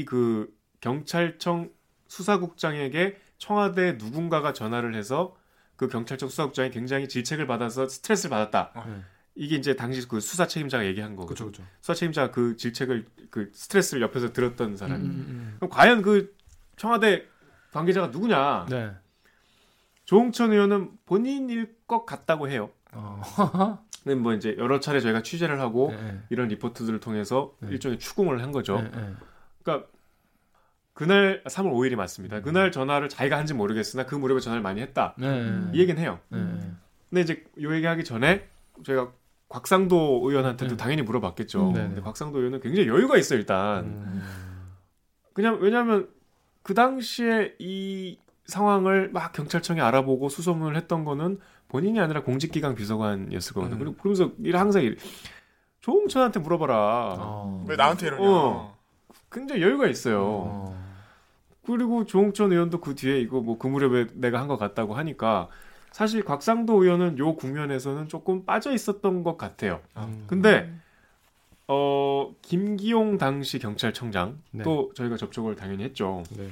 그 0.06 0.54
경찰청 0.82 1.71
수사국장에게 2.08 3.17
청와대 3.38 3.93
누군가가 3.93 4.52
전화를 4.52 4.95
해서 4.95 5.36
그 5.78 5.88
경찰청 5.88 6.28
수사국장이 6.28 6.69
굉장히 6.71 7.08
질책을 7.08 7.47
받아서 7.47 7.88
스트레스를 7.88 8.30
받았다. 8.30 8.71
어. 8.76 8.84
네. 8.86 9.02
이게 9.34 9.56
이제 9.56 9.78
당시 9.78 10.06
그 10.08 10.19
수사 10.19 10.45
책임자가 10.45 10.86
얘기한 10.86 11.15
거고. 11.15 11.34
수사 11.80 11.93
책임자가 11.93 12.32
그 12.32 12.58
질책을 12.58 13.08
그 13.30 13.50
스트레스를 13.54 14.02
옆에서 14.02 14.34
들었던 14.34 14.76
사람이. 14.76 15.06
음, 15.06 15.10
음, 15.10 15.54
그럼 15.56 15.69
과연 15.69 16.02
그 16.02 16.36
청와대 16.76 17.26
관계자가 17.71 18.08
누구냐? 18.08 18.63
음. 18.63 18.69
네. 18.69 18.91
조홍천 20.04 20.52
의원은 20.52 20.91
본인일 21.06 21.78
것 21.88 22.06
같다고 22.06 22.50
해요. 22.50 22.69
어. 22.91 23.21
근데 24.03 24.15
뭐 24.15 24.33
이제 24.33 24.55
여러 24.57 24.79
차례 24.79 24.99
저희가 24.99 25.21
취재를 25.21 25.59
하고 25.59 25.91
네. 25.91 26.21
이런 26.29 26.47
리포트들을 26.47 26.99
통해서 26.99 27.53
네. 27.59 27.69
일종의 27.71 27.99
추궁을 27.99 28.41
한 28.41 28.51
거죠. 28.51 28.77
네, 28.77 28.89
네. 28.89 29.13
그러니까 29.63 29.87
그날 30.93 31.43
3월 31.45 31.71
5일이 31.71 31.95
맞습니다. 31.95 32.41
그날 32.41 32.71
전화를 32.71 33.09
자기가 33.09 33.37
한지 33.37 33.53
모르겠으나 33.53 34.05
그 34.05 34.15
무렵에 34.15 34.39
전화를 34.39 34.61
많이 34.61 34.81
했다. 34.81 35.15
네. 35.17 35.69
이 35.73 35.79
얘기는 35.79 36.01
해요. 36.01 36.19
네. 36.29 36.39
근데 37.09 37.21
이제 37.21 37.43
요 37.61 37.75
얘기하기 37.75 38.03
전에 38.03 38.47
저희가 38.83 39.11
곽상도 39.49 40.21
의원한테도 40.23 40.75
네. 40.75 40.77
당연히 40.77 41.01
물어봤겠죠. 41.03 41.69
음. 41.69 41.73
근데 41.73 41.95
네. 41.95 42.01
곽상도 42.01 42.39
의원은 42.39 42.61
굉장히 42.61 42.87
여유가 42.87 43.17
있어 43.17 43.35
요 43.35 43.39
일단. 43.39 43.83
음. 43.85 44.23
그냥 45.33 45.59
왜냐하면 45.61 46.09
그 46.63 46.73
당시에 46.73 47.55
이 47.59 48.17
상황을 48.45 49.09
막 49.11 49.31
경찰청에 49.33 49.81
알아보고 49.81 50.29
수소문을 50.29 50.75
했던 50.75 51.05
거는 51.05 51.39
본인이 51.71 51.99
아니라 52.01 52.21
공직기강 52.23 52.75
비서관이었을 52.75 53.53
거거든요. 53.53 53.77
음. 53.77 53.79
그리고 53.79 53.95
그러면서 53.95 54.31
일 54.43 54.57
항상 54.57 54.84
일, 54.84 54.97
조홍천한테 55.79 56.41
물어봐라. 56.41 57.15
어. 57.17 57.65
왜 57.65 57.77
나한테 57.77 58.07
이러냐? 58.07 58.29
어. 58.29 58.77
굉장히 59.31 59.62
여유가 59.62 59.88
있어요. 59.88 60.21
어. 60.21 60.81
그리고 61.65 62.05
조홍천 62.05 62.51
의원도 62.51 62.81
그 62.81 62.93
뒤에 62.95 63.19
이거 63.21 63.39
뭐 63.39 63.57
그 63.57 63.67
무렵에 63.67 64.07
내가 64.15 64.39
한 64.41 64.47
것 64.49 64.57
같다고 64.57 64.95
하니까 64.95 65.47
사실 65.93 66.25
곽상도 66.25 66.84
의원은 66.84 67.17
요 67.19 67.36
국면에서는 67.36 68.10
조금 68.10 68.45
빠져 68.45 68.73
있었던 68.73 69.23
것 69.23 69.38
같아요. 69.38 69.79
음. 69.95 70.25
근데 70.27 70.73
어 71.67 72.34
김기용 72.41 73.17
당시 73.17 73.60
경찰청장 73.60 74.39
네. 74.51 74.63
또 74.63 74.91
저희가 74.93 75.15
접촉을 75.15 75.55
당연히 75.55 75.84
했죠. 75.86 76.23
네. 76.36 76.49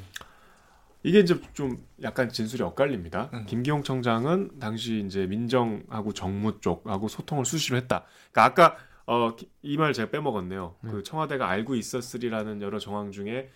이게 1.04 1.20
이제 1.20 1.40
좀 1.54 1.78
약간 2.02 2.30
진술이 2.30 2.62
엇갈립니다. 2.64 3.30
음. 3.34 3.46
김기용 3.48 3.84
청장은 3.84 4.60
당시 4.60 5.04
이제 5.06 5.26
민정하고 5.28 6.14
정무 6.14 6.60
쪽하고 6.60 7.08
소통을 7.08 7.46
수시로 7.46 7.78
했다. 7.78 8.04
그러니까 8.32 8.44
아까 8.66 8.78
어, 9.06 9.36
이 9.64 9.78
말 9.78 9.94
제가 9.94 10.12
빼먹었네요. 10.12 10.76
네. 10.82 10.92
그 10.92 11.04
청와대가 11.04 11.50
알고 11.50 11.76
있었으리라는 11.76 12.62
여러 12.62 12.80
정황 12.80 13.12
중에 13.12 13.50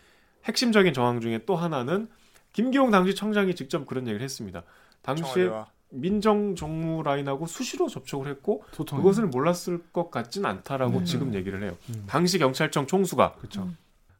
핵심적인 0.45 0.93
정황 0.93 1.19
중에 1.21 1.41
또 1.45 1.55
하나는 1.55 2.07
김기용 2.53 2.91
당시 2.91 3.13
청장이 3.13 3.55
직접 3.55 3.85
그런 3.85 4.07
얘기를 4.07 4.21
했습니다. 4.23 4.63
당시에 5.01 5.23
청와대와 5.45 5.67
민정 5.89 6.55
정무 6.55 7.03
라인하고 7.03 7.45
수시로 7.45 7.87
접촉을 7.87 8.27
했고 8.27 8.63
소통. 8.71 8.97
그것을 8.97 9.27
몰랐을 9.27 9.83
것 9.91 10.09
같진 10.09 10.45
않다라고 10.45 10.99
음. 10.99 11.05
지금 11.05 11.33
얘기를 11.35 11.61
해요. 11.61 11.77
음. 11.89 12.05
당시 12.07 12.39
경찰청 12.39 12.87
총수가. 12.87 13.33
그렇죠. 13.33 13.69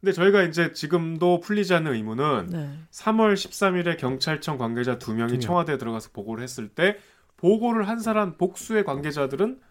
근데 0.04 0.12
저희가 0.12 0.44
이제 0.44 0.74
지금도 0.74 1.40
풀리지 1.40 1.74
않는 1.76 1.94
의문은 1.94 2.48
네. 2.50 2.78
3월 2.92 3.36
13일에 3.36 3.98
경찰청 3.98 4.58
관계자 4.58 5.00
두 5.00 5.14
명이. 5.14 5.40
청와대에 5.40 5.78
들어가서 5.78 6.10
보고를 6.12 6.44
했을 6.44 6.68
때 6.68 6.98
보고를 7.38 7.88
한 7.88 8.00
사람 8.00 8.36
복수의 8.36 8.84
관계자들은 8.84 9.62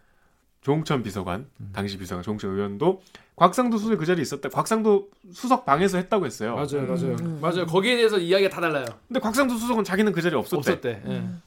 조홍천 0.62 1.02
비서관, 1.02 1.50
음. 1.60 1.70
당시 1.74 1.98
비서관 1.98 2.22
조홍천 2.22 2.50
의원도 2.50 3.02
곽상도 3.36 3.76
수석 3.76 3.98
그 3.98 4.06
자리에 4.06 4.22
있었다. 4.22 4.48
곽상도 4.48 5.10
수석 5.34 5.66
방에서 5.66 5.98
했다고 5.98 6.24
했어요. 6.24 6.54
맞아요, 6.54 6.86
맞아요, 6.86 7.16
음. 7.20 7.38
맞아요. 7.42 7.66
거기에 7.66 7.96
대해서 7.96 8.16
이야기가 8.16 8.48
다 8.48 8.62
달라요. 8.62 8.86
근데 9.08 9.20
곽상도 9.20 9.54
수석은 9.56 9.84
자기는 9.84 10.12
그 10.12 10.22
자리에 10.22 10.38
없었대. 10.38 10.56
없었대. 10.56 11.02
예. 11.08 11.10
음. 11.10 11.42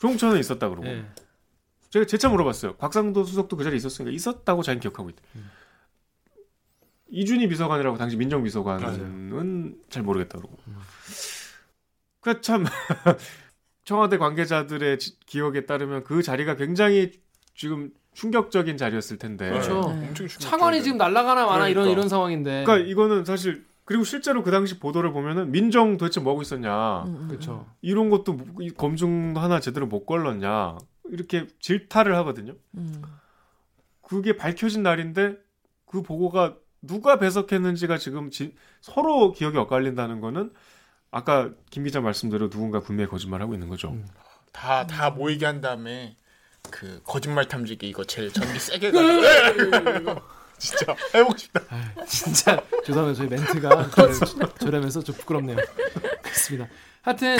조홍천은 0.00 0.40
있었다 0.40 0.70
그러고. 0.70 0.86
예. 0.86 1.04
제가 1.90 2.06
재차 2.06 2.30
물어봤어요. 2.30 2.76
곽상도 2.76 3.24
수석도 3.24 3.58
그 3.58 3.64
자리에 3.64 3.76
있었으니까 3.76 4.14
있었다고 4.14 4.62
자기는 4.62 4.80
기억하고 4.80 5.10
있대. 5.10 5.20
음. 5.36 5.50
이준희 7.10 7.48
비서관이라고 7.48 7.96
당시 7.96 8.16
민정비서관은 8.16 9.76
잘 9.88 10.02
모르겠다 10.02 10.38
그러고. 10.38 10.56
음. 10.68 10.76
그러니까 12.20 12.40
참 12.42 12.64
청와대 13.84 14.18
관계자들의 14.18 14.98
지- 14.98 15.18
기억에 15.20 15.64
따르면 15.66 16.04
그 16.04 16.22
자리가 16.22 16.56
굉장히 16.56 17.12
지금 17.54 17.90
충격적인 18.14 18.76
자리였을 18.76 19.16
텐데. 19.18 19.48
그렇죠. 19.50 19.70
네. 19.74 19.78
엄청 19.78 20.14
충격적이죠. 20.14 20.38
차관이 20.40 20.82
지금 20.82 20.98
날아가나 20.98 21.46
마나 21.46 21.68
이런 21.68 21.84
그러니까. 21.84 21.92
이런 21.92 22.08
상황인데. 22.08 22.64
그러니까 22.64 22.86
이거는 22.88 23.24
사실 23.24 23.64
그리고 23.84 24.04
실제로 24.04 24.42
그 24.42 24.50
당시 24.50 24.78
보도를 24.78 25.12
보면은 25.12 25.50
민정 25.50 25.96
도대체 25.96 26.20
뭐 26.20 26.32
하고 26.32 26.42
있었냐. 26.42 27.04
음, 27.04 27.16
음, 27.22 27.28
그렇죠. 27.28 27.66
이런 27.80 28.10
것도 28.10 28.34
뭐- 28.34 28.46
이 28.60 28.70
검증도 28.70 29.40
하나 29.40 29.60
제대로 29.60 29.86
못 29.86 30.04
걸렀냐. 30.04 30.76
이렇게 31.10 31.46
질타를 31.60 32.14
하거든요. 32.16 32.52
음. 32.76 33.00
그게 34.02 34.36
밝혀진 34.36 34.82
날인데 34.82 35.36
그 35.86 36.02
보고가 36.02 36.56
누가 36.82 37.18
배석했는지가 37.18 37.98
지금 37.98 38.30
지- 38.30 38.54
서로 38.80 39.32
기억이 39.32 39.56
엇갈린다는 39.58 40.20
거는 40.20 40.52
아까 41.10 41.50
김 41.70 41.84
기자 41.84 42.00
말씀대로 42.00 42.50
누군가 42.50 42.80
분명히 42.80 43.10
거짓말하고 43.10 43.54
있는 43.54 43.68
거죠. 43.68 43.90
음. 43.90 44.06
다, 44.52 44.86
다 44.86 45.10
모이게 45.10 45.46
한 45.46 45.60
다음에 45.60 46.16
그 46.70 47.00
거짓말 47.04 47.46
탐지기 47.48 47.88
이거 47.88 48.04
제일 48.04 48.32
전기 48.32 48.58
세게 48.58 48.90
가지고 48.90 50.20
진짜 50.58 50.94
해보고 51.14 51.36
싶다. 51.36 51.60
아, 51.70 52.04
진짜 52.04 52.60
죄송합니다. 52.84 53.18
저희 53.18 53.28
멘트가 53.28 53.90
저렴- 53.94 54.54
저렴해서 54.58 55.02
좀 55.02 55.14
부끄럽네요. 55.16 55.56
그렇습니다. 56.22 56.68
하여튼 57.02 57.38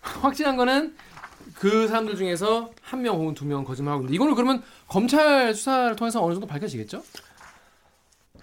확실한 0.00 0.56
거는 0.56 0.96
그 1.54 1.88
사람들 1.88 2.16
중에서 2.16 2.70
한 2.82 3.02
명 3.02 3.16
혹은 3.16 3.34
두 3.34 3.44
명 3.44 3.64
거짓말하고 3.64 4.02
있는데 4.02 4.14
이거는 4.14 4.34
그러면 4.34 4.62
검찰 4.88 5.54
수사를 5.54 5.94
통해서 5.96 6.22
어느 6.24 6.32
정도 6.34 6.46
밝혀지겠죠? 6.46 7.02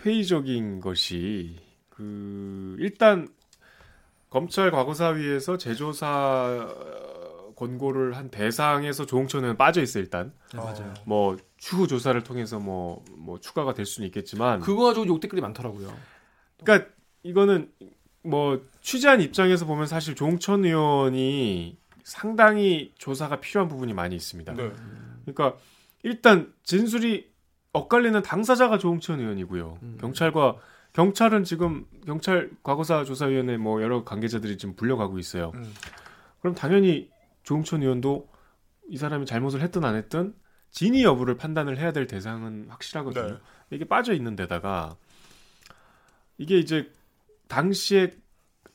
회의적인 0.07 0.79
것이 0.79 1.57
그 1.89 2.75
일단 2.79 3.27
검찰 4.29 4.71
과거사위에서 4.71 5.57
재조사 5.57 6.73
권고를 7.55 8.15
한 8.15 8.29
대상에서 8.29 9.05
조홍천은 9.05 9.57
빠져 9.57 9.81
있어 9.81 9.99
일단 9.99 10.31
네, 10.53 10.57
맞아요. 10.57 10.93
뭐 11.05 11.37
추후 11.57 11.87
조사를 11.87 12.21
통해서 12.23 12.59
뭐뭐 12.59 13.39
추가가 13.41 13.73
될 13.73 13.85
수는 13.85 14.07
있겠지만 14.07 14.59
그거 14.61 14.85
가지고 14.85 15.07
욕 15.07 15.19
댓글이 15.19 15.41
많더라고요. 15.41 15.93
그러니까 16.63 16.89
이거는 17.23 17.71
뭐 18.23 18.61
취재한 18.81 19.21
입장에서 19.21 19.65
보면 19.65 19.87
사실 19.87 20.15
조홍천 20.15 20.65
의원이 20.65 21.77
상당히 22.03 22.93
조사가 22.97 23.39
필요한 23.41 23.67
부분이 23.67 23.93
많이 23.93 24.15
있습니다. 24.15 24.53
네. 24.53 24.71
그러니까 25.25 25.57
일단 26.03 26.53
진술이 26.63 27.29
엇갈리는 27.73 28.21
당사자가 28.21 28.77
조홍천 28.77 29.19
의원이고요. 29.19 29.79
음. 29.81 29.97
경찰과 29.99 30.57
경찰은 30.93 31.43
지금 31.43 31.85
경찰 32.05 32.49
과거사 32.63 33.03
조사위원회 33.03 33.57
뭐 33.57 33.81
여러 33.81 34.03
관계자들이 34.03 34.57
지금 34.57 34.75
불려가고 34.75 35.19
있어요. 35.19 35.51
음. 35.55 35.73
그럼 36.39 36.55
당연히 36.55 37.09
조홍천 37.43 37.81
의원도 37.83 38.29
이 38.89 38.97
사람이 38.97 39.25
잘못을 39.25 39.61
했든 39.61 39.83
안 39.83 39.95
했든 39.95 40.33
진위 40.71 41.03
여부를 41.03 41.37
판단을 41.37 41.77
해야 41.77 41.91
될 41.91 42.07
대상은 42.07 42.67
확실하거든요. 42.69 43.27
네. 43.27 43.37
이게 43.71 43.85
빠져 43.85 44.13
있는 44.13 44.35
데다가 44.35 44.95
이게 46.37 46.57
이제 46.57 46.91
당시에 47.47 48.11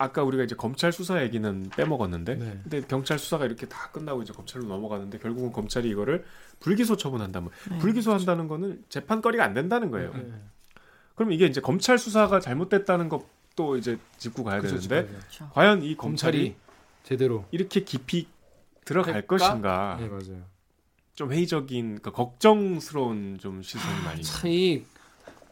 아까 0.02 0.24
우리가 0.24 0.42
이제 0.42 0.56
검찰 0.56 0.92
수사 0.92 1.22
얘기는 1.22 1.70
빼먹었는데 1.76 2.34
네. 2.34 2.60
근데 2.64 2.80
경찰 2.82 3.18
수사가 3.20 3.46
이렇게 3.46 3.66
다 3.68 3.90
끝나고 3.92 4.22
이제 4.22 4.32
검찰로 4.32 4.66
넘어가는데 4.66 5.18
결국은 5.18 5.52
검찰이 5.52 5.88
이거를 5.88 6.24
불기소 6.58 6.96
처분한다면 6.96 7.50
네. 7.70 7.78
불기소한다는 7.78 8.48
거는 8.48 8.84
재판거리가 8.88 9.44
안 9.44 9.54
된다는 9.54 9.92
거예요. 9.92 10.12
네. 10.12 10.32
그럼 11.14 11.30
이게 11.30 11.46
이제 11.46 11.60
검찰 11.60 11.98
수사가 11.98 12.40
잘못됐다는 12.40 13.08
것도 13.08 13.76
이제 13.76 13.96
짚고 14.18 14.42
가야 14.42 14.60
그렇죠, 14.60 14.80
되는데 14.80 15.12
그렇죠. 15.12 15.48
과연 15.52 15.82
이 15.84 15.96
검찰이 15.96 16.38
검찰이 16.38 16.56
제대로 17.04 17.44
이렇게 17.52 17.84
깊이 17.84 18.26
들어갈 18.84 19.14
할까? 19.14 19.36
것인가 19.36 19.98
네 20.00 20.08
맞아요. 20.08 20.42
좀 21.14 21.30
회의적인 21.30 22.00
그러니까 22.00 22.10
걱정스러운 22.10 23.38
좀 23.38 23.62
시선이 23.62 24.02
많이 24.02 24.20
있는 24.20 24.22
참이 24.24 24.84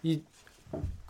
이 0.03 0.23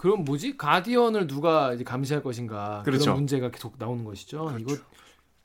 그럼 0.01 0.25
뭐지? 0.25 0.57
가디언을 0.57 1.27
누가 1.27 1.75
이제 1.75 1.85
감시할 1.85 2.23
것인가? 2.23 2.81
그런 2.87 2.99
그렇죠. 2.99 3.13
문제가 3.13 3.51
계속 3.51 3.75
나오는 3.79 4.03
것이죠. 4.03 4.57
이거 4.59 4.75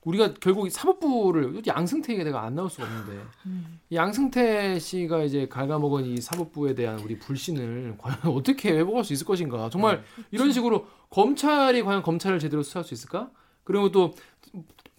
우리가 0.06 0.36
결국 0.36 0.66
이 0.66 0.70
사법부를 0.70 1.64
양승태가 1.68 2.24
내가 2.24 2.42
안 2.42 2.56
나올 2.56 2.70
수가 2.70 2.86
없는데 2.86 3.22
음. 3.48 3.82
이 3.90 3.96
양승태 3.98 4.80
씨가 4.80 5.24
이제 5.24 5.50
갉아먹은 5.50 6.06
이 6.06 6.22
사법부에 6.22 6.74
대한 6.74 7.00
우리 7.00 7.20
불신을 7.20 7.96
과연 7.98 8.18
어떻게 8.34 8.72
회복할 8.72 9.04
수 9.04 9.12
있을 9.12 9.26
것인가? 9.26 9.70
정말 9.70 10.06
이런 10.32 10.54
식으로 10.54 10.88
검찰이 11.10 11.84
과연 11.84 12.02
검찰을 12.02 12.40
제대로 12.40 12.64
수사할 12.64 12.86
수 12.86 12.94
있을까? 12.94 13.32
그리고 13.66 13.92
또 13.92 14.14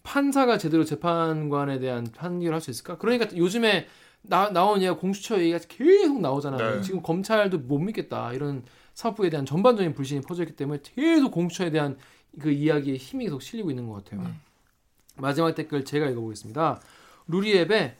판사가 0.02 0.58
제대로 0.58 0.84
재판관에 0.84 1.78
대한 1.78 2.06
판결을 2.14 2.52
할 2.52 2.60
수 2.60 2.70
있을까? 2.70 2.98
그러니까 2.98 3.34
요즘에 3.34 3.86
나, 4.20 4.50
나온 4.50 4.82
얘기가 4.82 4.98
공수처 4.98 5.38
얘기가 5.38 5.60
계속 5.66 6.20
나오잖아요. 6.20 6.74
네. 6.76 6.82
지금 6.82 7.00
검찰도 7.00 7.60
못 7.60 7.78
믿겠다. 7.78 8.34
이런 8.34 8.64
사법부에 8.96 9.28
대한 9.28 9.44
전반적인 9.44 9.92
불신이 9.92 10.22
퍼져있기 10.22 10.56
때문에 10.56 10.80
계속 10.82 11.30
공수처에 11.30 11.70
대한 11.70 11.98
그 12.40 12.50
이야기에 12.50 12.96
힘이 12.96 13.26
계속 13.26 13.42
실리고 13.42 13.70
있는 13.70 13.86
것 13.86 14.02
같아요 14.02 14.22
네. 14.22 14.34
마지막 15.16 15.54
댓글 15.54 15.84
제가 15.84 16.08
읽어보겠습니다. 16.08 16.80
루리앱의 17.28 17.94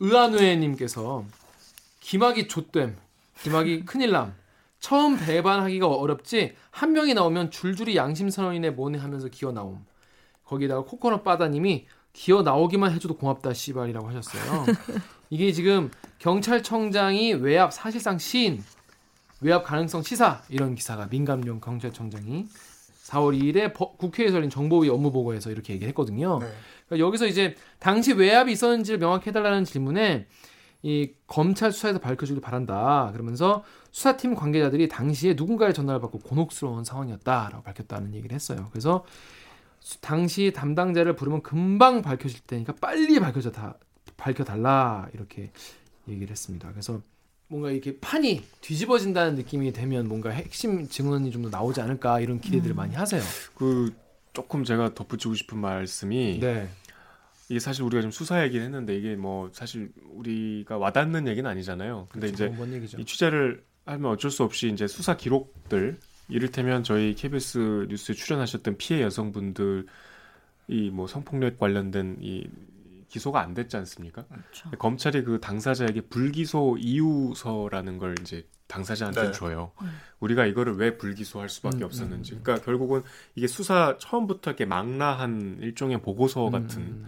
의안우에님께서 0.00 1.24
김학이 2.00 2.48
좆됨, 2.48 2.96
김학이 3.42 3.84
큰일남. 3.86 4.34
처음 4.78 5.18
배반하기가 5.18 5.86
어렵지 5.86 6.54
한 6.70 6.92
명이 6.92 7.12
나오면 7.12 7.50
줄줄이 7.50 7.96
양심선언이네 7.96 8.70
뭐네 8.70 8.98
하면서 8.98 9.28
기어 9.28 9.52
나옴. 9.52 9.84
거기다가 10.44 10.84
코코넛 10.84 11.22
바다님이 11.22 11.86
기어 12.14 12.42
나오기만 12.42 12.92
해줘도 12.92 13.16
고맙다 13.16 13.52
씨발이라고 13.52 14.08
하셨어요. 14.08 14.64
이게 15.28 15.52
지금 15.52 15.90
경찰청장이 16.18 17.34
외압 17.34 17.72
사실상 17.74 18.18
시인, 18.18 18.62
외압 19.40 19.64
가능성 19.64 20.02
시사 20.02 20.42
이런 20.48 20.74
기사가 20.74 21.06
민감용 21.08 21.60
경찰청장이 21.60 22.46
4월 23.04 23.40
2일에 23.40 23.72
버- 23.74 23.92
국회에서 23.96 24.36
열린 24.36 24.50
정보위 24.50 24.88
업무 24.88 25.10
보고에서 25.10 25.50
이렇게 25.50 25.72
얘기했거든요. 25.74 26.38
네. 26.38 26.46
그러니까 26.86 27.06
여기서 27.06 27.26
이제 27.26 27.56
당시 27.78 28.12
외압이 28.12 28.52
있었는지를 28.52 28.98
명확히 29.00 29.30
해달라는 29.30 29.64
질문에 29.64 30.26
이 30.82 31.10
검찰 31.26 31.72
수사에서 31.72 31.98
밝혀주길 31.98 32.40
바란다. 32.40 33.10
그러면서 33.12 33.64
수사팀 33.90 34.34
관계자들이 34.34 34.88
당시에 34.88 35.34
누군가의 35.34 35.74
전화를 35.74 36.00
받고 36.00 36.20
곤혹스러운 36.20 36.84
상황이었다라고 36.84 37.62
밝혔다는 37.64 38.14
얘기를 38.14 38.34
했어요. 38.34 38.68
그래서 38.70 39.04
수- 39.80 40.00
당시 40.00 40.52
담당자를 40.54 41.16
부르면 41.16 41.42
금방 41.42 42.02
밝혀질 42.02 42.40
테니까 42.46 42.74
빨리 42.80 43.18
밝혀져 43.18 43.50
다 43.50 43.74
밝혀달라 44.16 45.08
이렇게 45.14 45.50
얘기를 46.08 46.30
했습니다. 46.30 46.70
그래서 46.70 47.00
뭔가 47.50 47.70
이렇게 47.72 47.98
판이 47.98 48.42
뒤집어진다는 48.60 49.34
느낌이 49.34 49.72
되면 49.72 50.08
뭔가 50.08 50.30
핵심 50.30 50.88
증언이 50.88 51.30
좀 51.32 51.42
더 51.42 51.48
나오지 51.50 51.80
않을까 51.80 52.20
이런 52.20 52.40
기대들을 52.40 52.74
음. 52.74 52.76
많이 52.76 52.94
하세요. 52.94 53.20
그 53.54 53.92
조금 54.32 54.62
제가 54.62 54.94
덧붙이고 54.94 55.34
싶은 55.34 55.58
말씀이 55.58 56.38
네. 56.40 56.68
이게 57.48 57.58
사실 57.58 57.82
우리가 57.82 58.02
좀 58.02 58.12
수사 58.12 58.44
얘기를 58.44 58.64
했는데 58.64 58.96
이게 58.96 59.16
뭐 59.16 59.50
사실 59.52 59.90
우리가 60.14 60.78
와닿는 60.78 61.26
얘기는 61.26 61.48
아니잖아요. 61.50 62.06
근데 62.12 62.28
이제 62.28 62.46
뭔 62.46 62.72
얘기죠? 62.72 62.98
이 63.00 63.04
취재를 63.04 63.64
하면 63.86 64.12
어쩔 64.12 64.30
수 64.30 64.44
없이 64.44 64.68
이제 64.70 64.86
수사 64.86 65.16
기록들 65.16 65.98
이를테면 66.28 66.84
저희 66.84 67.14
KBS 67.16 67.86
뉴스에 67.88 68.14
출연하셨던 68.14 68.76
피해 68.76 69.02
여성분들 69.02 69.86
이 70.68 70.90
뭐 70.92 71.08
성폭력 71.08 71.58
관련된 71.58 72.18
이 72.20 72.46
기소가 73.10 73.40
안 73.40 73.54
됐지 73.54 73.76
않습니까? 73.76 74.24
그렇죠. 74.24 74.70
검찰이 74.78 75.24
그 75.24 75.40
당사자에게 75.40 76.02
불기소 76.02 76.78
이유서라는 76.78 77.98
걸 77.98 78.14
이제 78.20 78.46
당사자한테 78.68 79.22
네. 79.22 79.32
줘요. 79.32 79.72
음. 79.82 79.90
우리가 80.20 80.46
이거를 80.46 80.76
왜 80.76 80.96
불기소할 80.96 81.48
수밖에 81.48 81.78
음, 81.78 81.82
없었는지. 81.82 82.34
음. 82.34 82.40
그러니까 82.42 82.64
결국은 82.64 83.02
이게 83.34 83.48
수사 83.48 83.98
처음부터 83.98 84.52
이렇게 84.52 84.64
망라한 84.64 85.58
일종의 85.60 86.00
보고서 86.02 86.50
같은 86.50 86.80
음. 86.80 87.06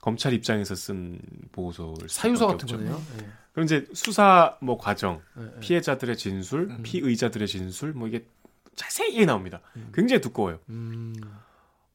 검찰 0.00 0.32
입장에서 0.32 0.74
쓴 0.74 1.20
보고서를 1.52 2.08
사유서 2.08 2.48
수밖에 2.48 2.52
같은 2.52 2.64
없죠. 2.64 2.76
거네요. 2.76 3.02
예. 3.22 3.28
그럼 3.52 3.64
이제 3.64 3.86
수사 3.94 4.58
뭐 4.60 4.76
과정, 4.76 5.22
예, 5.38 5.42
예. 5.42 5.60
피해자들의 5.60 6.16
진술, 6.16 6.70
음. 6.70 6.82
피의자들의 6.82 7.46
진술, 7.46 7.92
뭐 7.92 8.08
이게 8.08 8.26
자세히 8.74 9.24
나옵니다. 9.24 9.60
음. 9.76 9.90
굉장히 9.94 10.20
두꺼워요. 10.20 10.58
음. 10.68 11.14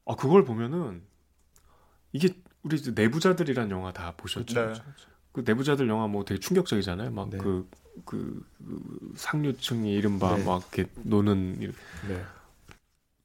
아 0.06 0.16
그걸 0.16 0.44
보면은 0.44 1.02
이게 2.12 2.34
우리 2.62 2.76
이제 2.76 2.92
내부자들이란 2.94 3.70
영화 3.70 3.92
다 3.92 4.14
보셨죠? 4.16 4.66
네. 4.66 4.72
그 5.32 5.42
내부자들 5.44 5.88
영화 5.88 6.06
뭐 6.06 6.24
되게 6.24 6.38
충격적이잖아요. 6.38 7.10
막 7.10 7.30
네. 7.30 7.38
그 7.38 7.68
그, 8.04 8.44
그 8.58 9.12
상류층이 9.16 9.92
이른바 9.92 10.36
네. 10.36 10.44
막 10.44 10.62
이렇게 10.74 10.90
노는 11.02 11.60
일- 11.60 11.74
네. 12.08 12.22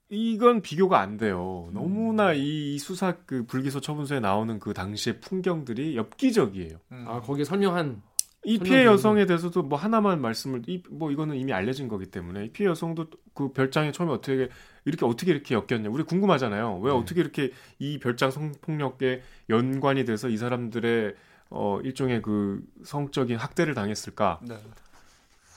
이건 0.10 0.62
비교가 0.62 1.00
안 1.02 1.18
돼요. 1.18 1.70
너무나 1.74 2.32
이, 2.34 2.76
이 2.76 2.80
수사 2.80 3.16
그 3.26 3.46
불기소 3.46 3.82
처분서에 3.82 4.22
나오는 4.22 4.58
그 4.60 4.74
당시의 4.74 5.20
풍경들이 5.20 5.98
엽기적이에요. 5.98 6.78
음. 6.94 7.06
아 7.08 7.22
거기에 7.22 7.44
설명한 7.44 8.02
이 8.44 8.60
피해 8.60 8.86
여성에 8.86 9.26
대해서도 9.26 9.64
뭐 9.64 9.78
하나만 9.78 10.22
말씀을 10.22 10.64
이, 10.68 10.82
뭐 10.90 11.12
이거는 11.12 11.36
이미 11.36 11.52
알려진 11.54 11.88
거기 11.88 12.06
때문에 12.06 12.46
이 12.46 12.50
피해 12.52 12.70
여성도 12.70 13.08
그 13.34 13.52
별장에 13.52 13.92
처음에 13.92 14.12
어떻게 14.12 14.50
이렇게 14.86 15.06
어떻게 15.06 15.32
이렇게 15.32 15.56
엮였냐 15.56 15.90
우리 15.90 16.04
궁금하잖아요. 16.04 16.80
왜 16.80 16.92
네. 16.92 16.98
어떻게 16.98 17.20
이렇게 17.20 17.52
이 17.80 18.00
별장 18.00 18.32
성폭력에 18.32 19.22
연관이 19.50 20.06
돼서 20.06 20.30
이 20.30 20.38
사람들의 20.38 21.16
어 21.50 21.80
일종의 21.84 22.22
그 22.22 22.62
성적인 22.84 23.38
학대를 23.38 23.74
당했을까? 23.74 24.40
네. 24.44 24.58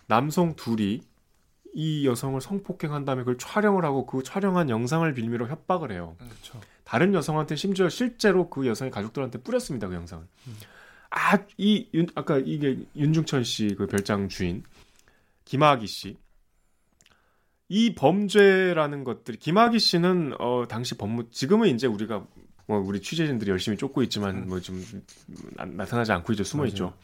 남성 0.06 0.56
둘이 0.56 1.02
이 1.72 2.06
여성을 2.06 2.40
성폭행한 2.40 3.04
다음에 3.04 3.22
그걸 3.22 3.38
촬영을 3.38 3.84
하고 3.84 4.06
그 4.06 4.22
촬영한 4.24 4.70
영상을 4.70 5.12
빌미로 5.14 5.46
협박을 5.46 5.92
해요. 5.92 6.16
그렇죠. 6.18 6.60
다른 6.82 7.14
여성한테 7.14 7.54
심지어 7.54 7.88
실제로 7.88 8.50
그 8.50 8.66
여성의 8.66 8.90
가족들한테 8.90 9.42
뿌렸습니다 9.42 9.86
그 9.86 9.94
영상을. 9.94 10.24
음. 10.48 10.56
아이 11.10 11.88
아까 12.14 12.38
이게 12.38 12.78
윤중천 12.96 13.44
씨 13.44 13.74
그 13.76 13.86
별장 13.86 14.28
주인 14.28 14.62
김학의 15.44 15.86
씨. 15.86 16.16
이 17.68 17.94
범죄라는 17.94 19.04
것들이 19.04 19.36
김학의 19.38 19.78
씨는 19.78 20.34
어 20.38 20.64
당시 20.68 20.96
법무 20.96 21.30
지금은 21.30 21.68
이제 21.68 21.86
우리가 21.86 22.26
뭐 22.66 22.78
우리 22.78 23.00
취재진들이 23.00 23.50
열심히 23.50 23.76
쫓고 23.76 24.02
있지만 24.04 24.36
음. 24.44 24.48
뭐좀 24.48 24.84
나 25.76 25.84
타나지 25.84 26.12
않고 26.12 26.32
이제 26.32 26.44
숨어. 26.44 26.66
있죠. 26.66 26.94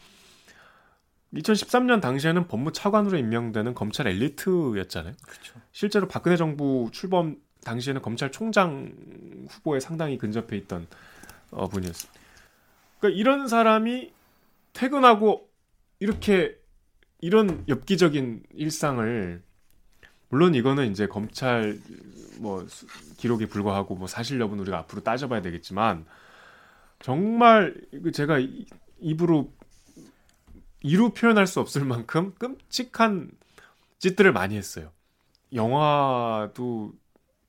2013년 1.33 2.01
당시에는 2.01 2.47
법무 2.47 2.71
차관으로 2.71 3.17
임명되는 3.17 3.73
검찰 3.73 4.07
엘리트였잖아요. 4.07 5.13
그렇죠. 5.21 5.53
실제로 5.73 6.07
박근혜 6.07 6.37
정부 6.37 6.89
출범 6.93 7.37
당시에는 7.65 8.01
검찰총장 8.01 8.93
후보에 9.49 9.81
상당히 9.81 10.17
근접해 10.17 10.55
있던 10.55 10.87
어, 11.51 11.67
분이었어요. 11.67 12.11
그러니까 12.99 13.19
이런 13.19 13.47
사람이 13.47 14.11
퇴근하고 14.73 15.49
이렇게 15.99 16.57
이런 17.21 17.65
엽기적인 17.67 18.43
일상을 18.55 19.43
물론 20.29 20.55
이거는 20.55 20.91
이제 20.91 21.07
검찰 21.07 21.79
뭐 22.39 22.67
수- 22.67 22.87
기록에 23.17 23.47
불과하고 23.47 23.95
뭐 23.95 24.07
사실 24.07 24.39
여부는 24.39 24.61
우리가 24.63 24.79
앞으로 24.79 25.03
따져봐야 25.03 25.41
되겠지만 25.41 26.05
정말 27.01 27.75
이거 27.93 28.11
제가 28.11 28.39
이- 28.39 28.67
입으로 28.99 29.51
이루 30.81 31.11
표현할 31.11 31.47
수 31.47 31.59
없을 31.59 31.83
만큼 31.85 32.33
끔찍한 32.35 33.31
짓들을 33.99 34.31
많이 34.33 34.57
했어요. 34.57 34.91
영화도 35.53 36.93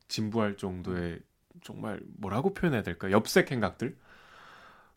진부할 0.08 0.56
정도의 0.56 1.20
정말 1.64 2.00
뭐라고 2.18 2.54
표현해야 2.54 2.82
될까? 2.82 3.11
엽색 3.11 3.52
행각들. 3.52 3.96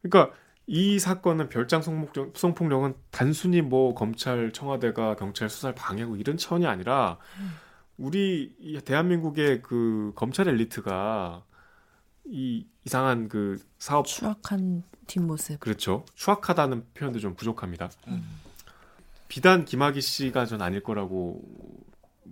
그러니까 0.02 0.36
이 0.68 1.00
사건은 1.00 1.50
별장 1.50 1.82
성폭력, 1.82 2.38
성폭력은 2.38 2.96
단순히 3.10 3.62
뭐 3.62 3.94
검찰 3.94 4.52
청와대가 4.52 5.16
경찰 5.16 5.50
수사를 5.50 5.76
방해하고 5.76 6.16
이런 6.16 6.38
차원이 6.38 6.66
아니라 6.66 7.18
우리 7.98 8.56
이 8.60 8.80
대한민국의 8.80 9.62
그 9.62 10.14
검찰 10.16 10.48
엘리트가 10.48 11.44
이 12.26 12.66
이상한 12.86 13.28
그 13.28 13.60
사업 13.78 14.06
추악한 14.06 14.84
뒷모습. 15.08 15.60
그렇죠 15.60 16.06
추악하다는 16.16 16.86
표현도 16.94 17.20
좀 17.20 17.36
부족합니다. 17.36 17.90
음. 18.08 18.24
비단 19.28 19.66
김학의 19.66 20.02
씨가 20.02 20.46
전 20.46 20.62
아닐 20.62 20.82
거라고 20.82 21.42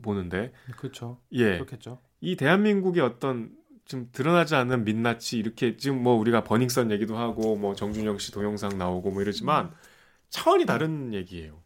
보는데 0.01 0.53
그렇죠. 0.77 1.19
예 1.31 1.53
그렇겠죠. 1.53 1.99
이 2.21 2.35
대한민국의 2.35 3.01
어떤 3.01 3.51
좀 3.89 4.07
드러나지 4.11 4.53
않는 4.53 4.85
민낯이 4.85 5.33
이렇게 5.33 5.75
지금 5.75 6.03
뭐 6.03 6.13
우리가 6.13 6.43
버닝썬 6.43 6.91
얘기도 6.91 7.17
하고 7.17 7.55
뭐 7.55 7.73
정준영 7.73 8.19
씨 8.19 8.31
동영상 8.31 8.77
나오고 8.77 9.09
뭐 9.09 9.23
이러지만 9.23 9.73
차원이 10.29 10.67
다른 10.67 11.11
얘기예요. 11.15 11.59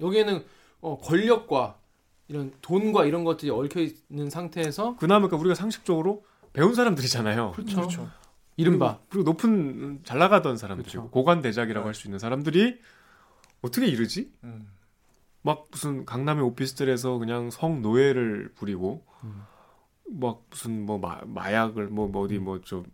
여기에는 0.00 0.44
어, 0.80 0.98
권력과 0.98 1.80
이런 2.28 2.52
돈과 2.62 3.06
이런 3.06 3.24
것들이 3.24 3.50
얽혀 3.50 3.80
있는 3.80 4.30
상태에서 4.30 4.94
그나마 4.96 5.26
그러니까 5.26 5.36
우리가 5.38 5.56
상식적으로 5.56 6.24
배운 6.52 6.76
사람들이잖아요. 6.76 7.52
그렇죠. 7.56 7.76
그렇죠. 7.76 8.08
이른바 8.56 9.00
그리고, 9.08 9.08
그리고 9.10 9.30
높은 9.30 10.00
잘 10.04 10.20
나가던 10.20 10.56
사람들이고 10.56 10.92
그렇죠. 10.92 11.10
고관 11.10 11.42
대작이라고 11.42 11.84
네. 11.84 11.88
할수 11.88 12.06
있는 12.06 12.20
사람들이 12.20 12.78
어떻게 13.62 13.88
이러지? 13.88 14.32
음. 14.44 14.68
막 15.42 15.66
무슨 15.72 16.04
강남의 16.04 16.44
오피스텔에서 16.44 17.18
그냥 17.18 17.50
성노예를 17.50 18.52
부리고 18.54 19.04
음. 19.24 19.42
막 20.10 20.44
무슨 20.50 20.84
뭐 20.86 20.98
마, 20.98 21.20
마약을 21.26 21.88
뭐, 21.88 22.08
뭐 22.08 22.22
어디 22.22 22.38
뭐저 22.38 22.84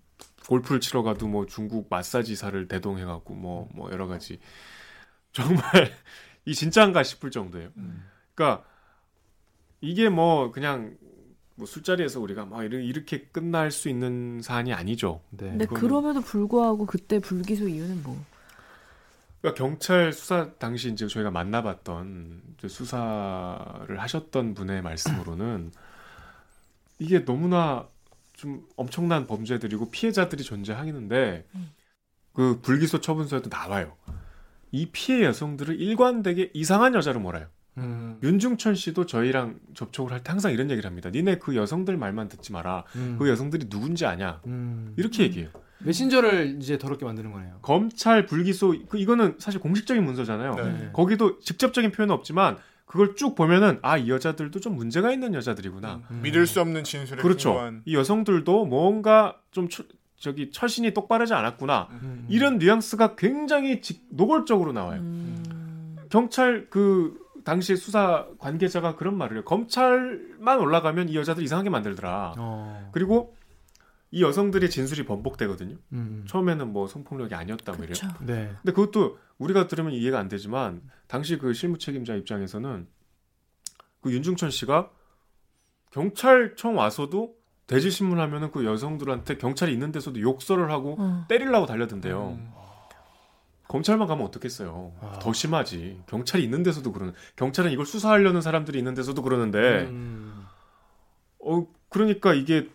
골프를 0.47 0.81
치러 0.81 1.03
가도 1.03 1.29
뭐 1.29 1.47
중국 1.47 1.87
마사지사를 1.91 2.69
대동해 2.69 3.05
갖고 3.05 3.35
뭐뭐 3.35 3.91
여러 3.93 4.07
가지 4.07 4.41
정말 5.33 5.93
이 6.45 6.55
진짜인가 6.55 7.03
싶을 7.03 7.31
정도예요. 7.31 7.71
음. 7.77 8.05
그러니까 8.35 8.65
이게 9.81 10.09
뭐 10.09 10.51
그냥 10.53 10.97
뭐 11.55 11.67
술자리에서 11.67 12.19
우리가 12.21 12.47
막 12.47 12.65
이렇게, 12.65 12.85
이렇게 12.85 13.21
끝날 13.27 13.71
수 13.71 13.89
있는 13.89 14.41
사안이 14.43 14.73
아니죠. 14.73 15.21
네. 15.31 15.51
근데 15.51 15.67
그거는- 15.67 15.81
그럼에도 15.81 16.21
불구하고 16.21 16.87
그때 16.87 17.19
불기소 17.19 17.69
이유는 17.69 18.03
뭐? 18.03 18.23
그러니까 19.41 19.59
경찰 19.63 20.13
수사 20.13 20.53
당시 20.55 20.91
이제 20.91 21.07
저희가 21.07 21.31
만나봤던 21.31 22.43
이제 22.59 22.69
수사를 22.69 24.01
하셨던 24.01 24.55
분의 24.55 24.83
말씀으로는 24.83 25.73
이게 27.03 27.25
너무나 27.25 27.89
좀 28.33 28.65
엄청난 28.77 29.27
범죄들이고 29.27 29.91
피해자들이 29.91 30.43
존재하는데 30.45 31.47
그 32.33 32.61
불기소 32.63 33.01
처분서에도 33.01 33.51
나와요. 33.51 33.97
이 34.71 34.87
피해 34.87 35.25
여성들을 35.25 35.81
일관되게 35.81 36.51
이상한 36.55 36.95
여자로 36.95 37.21
몰아요. 37.21 37.47
음. 37.79 38.19
윤중천 38.23 38.75
씨도 38.75 39.07
저희랑 39.07 39.59
접촉을 39.75 40.13
할 40.13 40.21
때 40.23 40.31
항상 40.31 40.53
이런 40.53 40.71
얘기를 40.71 40.89
합니다. 40.89 41.11
니네 41.11 41.39
그 41.39 41.57
여성들 41.57 41.97
말만 41.97 42.29
듣지 42.29 42.53
마라. 42.53 42.85
음. 42.97 43.17
그 43.19 43.29
여성들이 43.29 43.69
누군지 43.69 44.07
아냐. 44.07 44.41
음. 44.47 44.95
이렇게 44.97 45.25
얘기해요. 45.25 45.51
메신저를 45.81 46.59
이제 46.61 46.79
더럽게 46.79 47.05
만드는 47.05 47.33
거네요. 47.33 47.59
검찰 47.63 48.27
불기소 48.27 48.77
그 48.89 48.99
이거는 48.99 49.37
사실 49.39 49.59
공식적인 49.61 50.05
문서잖아요. 50.05 50.55
네. 50.55 50.91
거기도 50.93 51.41
직접적인 51.41 51.91
표현은 51.91 52.15
없지만 52.15 52.59
그걸 52.93 53.15
쭉 53.17 53.35
보면은 53.35 53.79
아 53.81 53.97
이 53.97 54.11
여자들도 54.11 54.61
좀 54.61 54.77
문제가 54.77 55.11
있는 55.13 55.33
여자들이구나. 55.33 56.01
음. 56.11 56.21
믿을 56.23 56.47
수 56.47 56.61
없는 56.61 56.85
진술에 56.85 57.23
그렇죠. 57.23 57.51
근거한 57.55 57.83
이 57.87 57.95
여성들도 57.97 58.67
뭔가 58.67 59.39
좀 59.51 59.71
처- 59.71 59.85
저기 60.19 60.51
처신이 60.51 60.93
똑바르지 60.93 61.33
않았구나. 61.33 61.89
음. 62.03 62.27
이런 62.29 62.59
뉘앙스가 62.59 63.17
굉장히 63.17 63.81
직- 63.81 64.05
노골적으로 64.11 64.73
나와요. 64.73 65.01
음. 65.01 65.97
경찰 66.11 66.67
그 66.69 67.19
당시 67.45 67.77
수사 67.77 68.27
관계자가 68.39 68.97
그런 68.97 69.17
말을 69.17 69.39
해요. 69.39 69.45
검찰만 69.47 70.59
올라가면 70.61 71.09
이 71.09 71.17
여자들 71.17 71.43
이상하게 71.43 71.71
만들더라. 71.71 72.35
어. 72.37 72.91
그리고 72.93 73.35
이 74.11 74.23
여성들의 74.23 74.69
진술이 74.69 75.07
번복되거든요. 75.07 75.77
음. 75.95 76.25
처음에는 76.29 76.71
뭐 76.71 76.87
성폭력이 76.87 77.35
아니었다 77.35 77.73
뭐 77.73 77.85
이래요. 77.87 77.95
네. 78.21 78.51
근데 78.61 78.73
그것도 78.73 79.19
우리가 79.39 79.67
들으면 79.67 79.93
이해가 79.93 80.19
안 80.19 80.29
되지만 80.29 80.83
당시 81.13 81.37
그 81.37 81.53
실무 81.53 81.77
책임자 81.77 82.15
입장에서는 82.15 82.89
그 84.01 84.13
윤중천 84.15 84.51
씨가 84.51 84.91
경찰청 85.91 86.79
와서도 86.79 87.37
대지 87.67 87.91
신문하면은 87.91 88.51
그 88.51 88.65
여성들한테 88.65 89.37
경찰이 89.37 89.75
있는 89.75 89.93
데서도 89.93 90.23
욕설을 90.23 90.71
하고 90.71 90.97
어. 90.99 91.27
때리려고 91.29 91.67
달려든대요. 91.67 92.39
음. 92.39 92.51
검찰만 93.69 94.09
가면 94.09 94.25
어떻겠어요. 94.25 94.95
아. 95.03 95.19
더 95.21 95.35
심하지. 95.35 96.01
경찰이 96.07 96.43
있는 96.43 96.63
데서도 96.63 96.93
그러는. 96.93 97.13
경찰은 97.37 97.73
이걸 97.73 97.85
수사하려는 97.85 98.41
사람들이 98.41 98.79
있는 98.79 98.95
데서도 98.95 99.21
그러는데 99.21 99.83
음. 99.91 100.47
어 101.41 101.67
그러니까 101.91 102.33
이게 102.33 102.71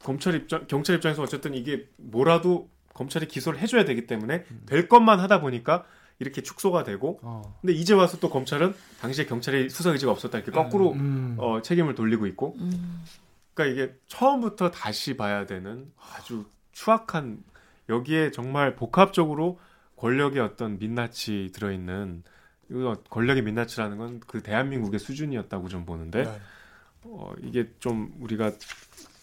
검찰 0.00 0.34
입장 0.34 0.66
경찰 0.66 0.96
입장에서 0.96 1.22
어쨌든 1.22 1.54
이게 1.54 1.86
뭐라도 1.96 2.68
검찰이 2.92 3.28
기소를 3.28 3.60
해줘야 3.60 3.84
되기 3.84 4.08
때문에 4.08 4.46
될 4.66 4.88
것만 4.88 5.20
하다 5.20 5.40
보니까 5.40 5.86
이렇게 6.20 6.42
축소가 6.42 6.84
되고 6.84 7.18
어. 7.22 7.58
근데 7.60 7.72
이제 7.72 7.94
와서 7.94 8.18
또 8.18 8.30
검찰은 8.30 8.74
당시에 9.00 9.24
경찰이 9.26 9.68
수사 9.70 9.90
의지가 9.90 10.12
없었다 10.12 10.38
이렇게 10.38 10.52
거꾸로 10.52 10.92
음. 10.92 11.34
어, 11.38 11.60
책임을 11.62 11.94
돌리고 11.94 12.26
있고 12.28 12.56
음. 12.60 13.02
그러니까 13.54 13.74
이게 13.82 13.94
처음부터 14.06 14.70
다시 14.70 15.16
봐야 15.16 15.46
되는 15.46 15.90
아주 16.14 16.44
추악한 16.72 17.42
여기에 17.88 18.30
정말 18.30 18.76
복합적으로 18.76 19.58
권력의 19.96 20.40
어떤 20.40 20.78
민낯이 20.78 21.50
들어있는 21.52 22.22
이거 22.70 22.96
권력의 23.10 23.42
민낯이라는 23.42 23.98
건 23.98 24.20
그 24.26 24.42
대한민국의 24.42 25.00
수준이었다고 25.00 25.68
좀 25.68 25.84
보는데 25.84 26.24
네. 26.24 26.40
어, 27.02 27.32
이게 27.42 27.68
좀 27.80 28.12
우리가 28.20 28.52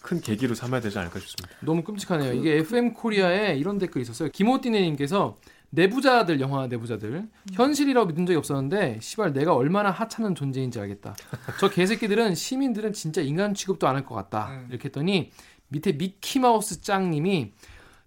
큰 0.01 0.19
계기로 0.21 0.55
삼아야 0.55 0.81
되지 0.81 0.97
않을까 0.99 1.19
싶습니다. 1.19 1.55
너무 1.61 1.83
끔찍하네요. 1.83 2.33
이게 2.33 2.57
FM 2.57 2.93
코리아에 2.93 3.55
이런 3.55 3.77
댓글이 3.77 4.01
있었어요. 4.03 4.29
김호띠네님께서 4.29 5.37
내부자들 5.69 6.39
영화 6.39 6.67
내부자들 6.67 7.27
현실이라고 7.53 8.07
믿은 8.07 8.25
적이 8.25 8.37
없었는데 8.37 8.99
시발 9.01 9.33
내가 9.33 9.53
얼마나 9.53 9.91
하찮은 9.91 10.33
존재인지 10.35 10.79
알겠다. 10.79 11.15
저 11.59 11.69
개새끼들은 11.69 12.35
시민들은 12.35 12.93
진짜 12.93 13.21
인간 13.21 13.53
취급도 13.53 13.87
안 13.87 13.95
할 13.95 14.05
것 14.05 14.15
같다. 14.15 14.49
음. 14.51 14.67
이렇게 14.69 14.85
했더니 14.85 15.31
밑에 15.69 15.91
미키마우스 15.93 16.81
짱님이 16.81 17.51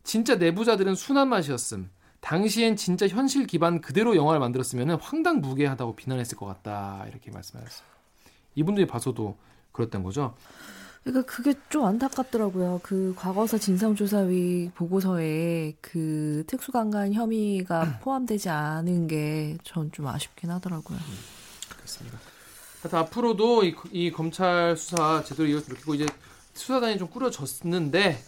진짜 0.03 0.37
내부자들은 0.37 0.95
순한 0.95 1.29
맛이었음. 1.29 1.91
당시엔 2.21 2.77
진짜 2.77 3.07
현실 3.09 3.47
기반 3.47 3.81
그대로 3.81 4.17
영화를 4.17 4.41
만들었으면 4.41 4.99
황당무계하다고 5.01 5.97
비난했을 5.97 6.37
것 6.39 6.47
같다. 6.47 7.05
이렇게 7.09 7.31
말씀하셨어요. 7.31 7.87
이분들이 8.55 8.87
봐서도 8.87 9.37
그랬던 9.73 10.03
거죠. 10.03 10.35
그러니까 11.03 11.33
그게 11.33 11.55
좀 11.71 11.85
안타깝더라고요. 11.85 12.81
그 12.83 13.15
과거사 13.17 13.59
진상조사위 13.59 14.71
보고서에 14.75 15.75
그 15.81 16.45
특수강간 16.47 17.15
혐의가 17.15 17.99
포함되지 18.03 18.49
않은 18.51 19.07
게 19.07 19.57
전 19.65 19.91
좀 19.93 20.07
아쉽긴 20.07 20.51
하더라고요. 20.51 20.99
그렇습니다. 21.77 22.19
하여튼 22.83 22.99
앞으로도 23.01 23.65
이, 23.65 23.75
이 23.93 24.11
검찰 24.11 24.77
수사 24.77 25.23
제대로 25.25 25.61
좋겠고 25.61 25.95
이제 25.95 26.07
수사단이 26.55 26.99
좀 26.99 27.09
꾸려졌는데 27.09 28.19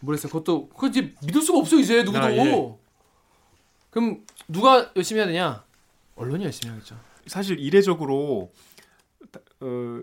뭐랬어요? 0.00 0.30
그것도 0.32 0.68
그거 0.70 0.86
이제 0.88 1.14
믿을 1.24 1.42
수가 1.42 1.58
없어 1.58 1.76
이제 1.76 2.02
누구도. 2.02 2.24
아, 2.24 2.32
예. 2.32 2.74
그럼 3.90 4.24
누가 4.48 4.90
열심히 4.96 5.18
해야 5.20 5.26
되냐? 5.26 5.64
언론이 6.16 6.44
열심히 6.44 6.72
하겠죠. 6.72 6.96
사실 7.26 7.58
이례적으로 7.58 8.52
어, 9.60 10.00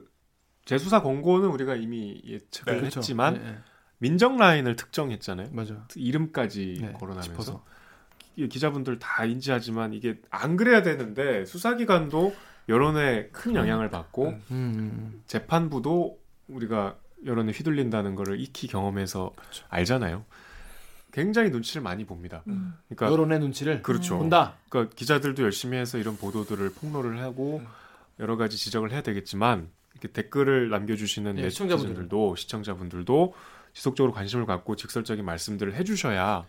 재수사 0.67 1.01
권고는 1.01 1.47
우리가 1.47 1.75
이미 1.75 2.21
예측을 2.25 2.73
네, 2.73 2.79
그렇죠. 2.81 2.99
했지만 2.99 3.41
예, 3.41 3.47
예. 3.47 3.57
민정 3.99 4.35
라인을 4.35 4.75
특정했잖아요. 4.75 5.49
맞아. 5.53 5.87
이름까지 5.95 6.79
네, 6.81 6.93
거론하면서 6.93 7.31
짚어서. 7.31 7.63
이 8.35 8.49
기자분들 8.49 8.99
다 8.99 9.25
인지하지만 9.25 9.93
이게 9.93 10.19
안 10.29 10.57
그래야 10.57 10.83
되는데 10.83 11.45
수사기관도 11.45 12.35
여론에 12.67 13.29
큰 13.29 13.55
영향을 13.55 13.89
받고 13.89 14.27
음. 14.27 14.41
음, 14.51 14.73
음, 14.77 15.23
재판부도 15.25 16.19
우리가 16.49 16.97
여론에 17.25 17.53
휘둘린다는 17.53 18.15
거를 18.15 18.39
익히 18.39 18.67
경험해서 18.67 19.33
알잖아요. 19.69 20.25
굉장히 21.13 21.49
눈치를 21.49 21.81
많이 21.81 22.05
봅니다. 22.05 22.43
음. 22.47 22.51
음. 22.51 22.73
그러니까 22.89 23.09
여론의 23.09 23.39
눈치를 23.39 23.81
그렇죠. 23.81 24.17
본다. 24.17 24.55
그러니까 24.67 24.93
기자들도 24.95 25.43
열심히 25.43 25.77
해서 25.77 25.97
이런 25.97 26.17
보도들을 26.17 26.73
폭로를 26.73 27.21
하고 27.21 27.59
음. 27.59 27.67
여러 28.19 28.35
가지 28.35 28.57
지적을 28.57 28.91
해야 28.91 29.01
되겠지만 29.01 29.69
이렇게 30.01 30.07
댓글을 30.13 30.69
남겨주시는 30.69 31.35
네, 31.35 31.41
네, 31.43 31.49
시청자분들. 31.49 31.89
시청자분들도 31.89 32.35
시청자분들도 32.35 33.33
지속적으로 33.73 34.13
관심을 34.13 34.45
갖고 34.45 34.75
직설적인 34.75 35.23
말씀들을 35.25 35.75
해주셔야 35.75 36.45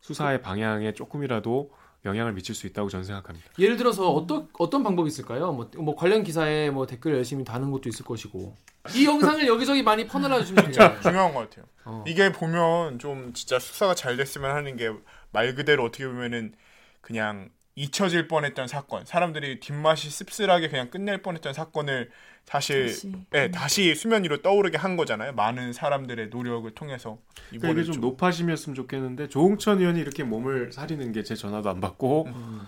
수사의 0.00 0.40
방향에 0.42 0.92
조금이라도 0.94 1.70
영향을 2.04 2.32
미칠 2.32 2.54
수 2.54 2.66
있다고 2.66 2.88
저는 2.88 3.04
생각합니다. 3.04 3.46
예를 3.58 3.76
들어서 3.76 4.10
어떤 4.10 4.48
어떤 4.58 4.82
방법이 4.82 5.08
있을까요? 5.08 5.52
뭐, 5.52 5.70
뭐 5.76 5.94
관련 5.94 6.22
기사에 6.22 6.70
뭐 6.70 6.86
댓글 6.86 7.14
열심히 7.14 7.44
다는 7.44 7.70
것도 7.70 7.88
있을 7.90 8.04
것이고 8.06 8.56
이 8.94 9.04
영상을 9.04 9.46
여기저기 9.46 9.82
많이 9.82 10.06
퍼날라 10.06 10.40
주시면 10.40 10.70
돼요. 10.72 10.96
중요한 11.02 11.34
것 11.34 11.40
같아요. 11.50 11.66
어. 11.84 12.04
이게 12.06 12.32
보면 12.32 12.98
좀 12.98 13.32
진짜 13.34 13.58
수사가 13.58 13.94
잘 13.94 14.16
됐으면 14.16 14.50
하는 14.50 14.76
게 14.76 14.90
말 15.32 15.54
그대로 15.54 15.84
어떻게 15.84 16.06
보면은 16.08 16.54
그냥 17.00 17.50
잊혀질 17.80 18.28
뻔했던 18.28 18.68
사건, 18.68 19.06
사람들이 19.06 19.58
뒷맛이 19.60 20.10
씁쓸하게 20.10 20.68
그냥 20.68 20.90
끝낼 20.90 21.22
뻔했던 21.22 21.54
사건을 21.54 22.10
사실 22.44 22.86
다시. 22.86 23.12
예, 23.34 23.50
다시 23.50 23.94
수면 23.94 24.24
위로 24.24 24.42
떠오르게 24.42 24.76
한 24.76 24.96
거잖아요. 24.96 25.32
많은 25.32 25.72
사람들의 25.72 26.28
노력을 26.28 26.70
통해서 26.74 27.18
그러니까 27.48 27.68
이번에 27.68 27.82
이게 27.82 27.92
좀 27.92 28.00
높아심이었으면 28.02 28.74
좋겠는데 28.74 29.28
조홍천 29.28 29.78
의원이 29.80 29.98
이렇게 30.00 30.24
몸을 30.24 30.72
사리는 30.72 31.12
게 31.12 31.22
제 31.22 31.34
전화도 31.34 31.70
안 31.70 31.80
받고 31.80 32.26
음. 32.26 32.60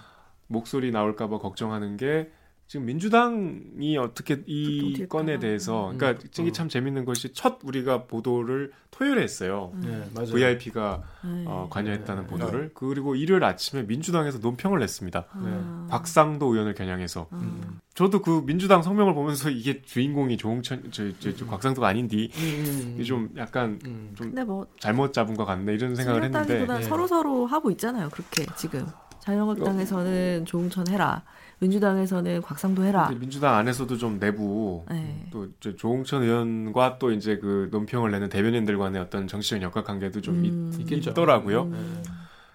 목소리 0.47 0.91
나올까봐 0.93 1.39
걱정하는 1.39 1.97
게 1.97 2.31
지금 2.73 2.87
민주당이 2.87 3.99
어떻게 3.99 4.43
이또 4.47 5.07
건에? 5.07 5.39
대해서 5.39 5.91
음. 5.91 5.99
그러니까 5.99 6.27
이게 6.33 6.45
음. 6.45 6.53
참 6.55 6.69
재밌는 6.71 7.05
것이 7.05 7.35
첫 7.35 7.59
우리가 7.63 8.05
보도를 8.05 8.73
토요일에 8.91 9.23
했어요. 9.23 9.75
네, 9.75 10.03
맞아요. 10.15 10.33
VIP가 10.33 11.03
네. 11.23 11.45
어, 11.47 11.69
관여했다는 11.69 12.23
네. 12.23 12.29
보도를 12.31 12.71
그리고 12.73 13.15
일요일 13.15 13.45
아침에 13.45 13.83
민주당에서 13.83 14.39
논평을 14.39 14.79
냈습니다. 14.79 15.25
아. 15.31 15.87
박상도 15.91 16.47
의원을 16.47 16.73
겨냥해서 16.73 17.27
음. 17.33 17.79
저도 17.95 18.23
그 18.23 18.43
민주당 18.47 18.81
성명을 18.81 19.13
보면서 19.13 19.51
이게 19.53 19.83
주인공이 19.83 20.39
조홍천 20.39 20.93
저, 20.93 21.13
저, 21.19 21.37
저 21.37 21.45
곽상도가 21.45 21.89
아닌디 21.89 22.31
음. 22.35 22.93
이게 22.95 23.05
좀 23.05 23.29
약간 23.37 23.81
음. 23.85 24.15
좀뭐 24.17 24.69
잘못 24.81 25.13
잡은 25.13 25.35
것 25.35 25.45
같네 25.45 25.75
이런 25.75 25.95
생각을 25.95 26.25
했는데 26.25 26.65
네. 26.67 26.83
서로 26.85 27.07
서로 27.07 27.47
하고 27.47 27.71
있잖아요. 27.71 28.09
그렇게 28.09 28.47
지금 28.57 28.87
자유한국당에서는 29.19 30.47
조홍천 30.47 30.89
해라, 30.89 31.23
민주당에서는 31.63 32.43
곽상도 32.43 32.85
해라. 32.85 33.09
민주당 33.19 33.55
안에서도 33.55 33.97
좀 33.97 34.19
내부 34.19 34.85
네. 34.91 35.29
또 35.31 35.49
조홍천 35.61 36.25
의원과 36.25 36.99
또 36.99 37.13
이제 37.13 37.39
그 37.39 37.69
논평을 37.71 38.11
내는 38.11 38.29
대변인들 38.29 38.77
간의 38.79 39.01
어떤 39.01 39.29
정치적 39.29 39.63
역학 39.63 39.85
관계도 39.85 40.21
좀 40.21 40.45
음. 40.45 40.71
있, 40.75 40.81
있겠죠. 40.81 41.11
있더라고요. 41.11 41.63
음. 41.63 42.03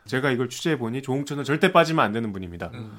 제가 0.06 0.32
이걸 0.32 0.50
취재해 0.50 0.78
보니 0.78 1.02
조홍천은 1.02 1.46
절대 1.46 1.72
빠지면 1.72 2.04
안 2.04 2.12
되는 2.12 2.34
분입니다. 2.34 2.72
음. 2.74 2.92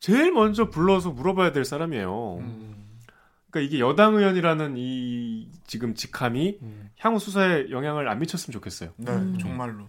제일 0.00 0.32
먼저 0.32 0.68
불러서 0.68 1.10
물어봐야 1.10 1.52
될 1.52 1.64
사람이에요. 1.64 2.38
음. 2.40 2.98
그러니까 3.50 3.68
이게 3.68 3.80
여당 3.80 4.16
의원이라는 4.16 4.74
이 4.76 5.48
지금 5.64 5.94
직함이 5.94 6.58
음. 6.60 6.90
향후 6.98 7.20
수사에 7.20 7.70
영향을 7.70 8.08
안 8.08 8.18
미쳤으면 8.18 8.52
좋겠어요. 8.52 8.90
네, 8.96 9.12
음. 9.12 9.38
정말로. 9.40 9.84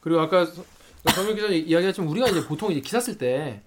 그리고 0.00 0.20
아까 0.20 0.46
정명 1.12 1.34
기자 1.34 1.48
이야기했지만 1.48 2.08
우리가 2.08 2.28
이제 2.28 2.46
보통 2.46 2.70
이제 2.70 2.80
기사 2.80 3.00
쓸때 3.00 3.62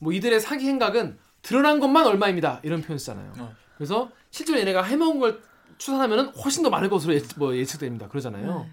뭐 0.00 0.12
이들의 0.12 0.40
사기 0.40 0.66
행각은 0.66 1.18
드러난 1.42 1.78
것만 1.78 2.06
얼마입니다 2.06 2.60
이런 2.64 2.82
표현 2.82 2.98
쓰잖아요. 2.98 3.32
어. 3.38 3.54
그래서 3.76 4.10
실제로 4.30 4.58
얘네가 4.58 4.82
해먹은 4.82 5.20
걸 5.20 5.40
추산하면은 5.78 6.26
훨씬 6.34 6.62
더 6.62 6.68
많을 6.70 6.90
것으로 6.90 7.14
예측, 7.14 7.38
뭐 7.38 7.56
예측됩니다. 7.56 8.08
그러잖아요. 8.08 8.60
네. 8.64 8.70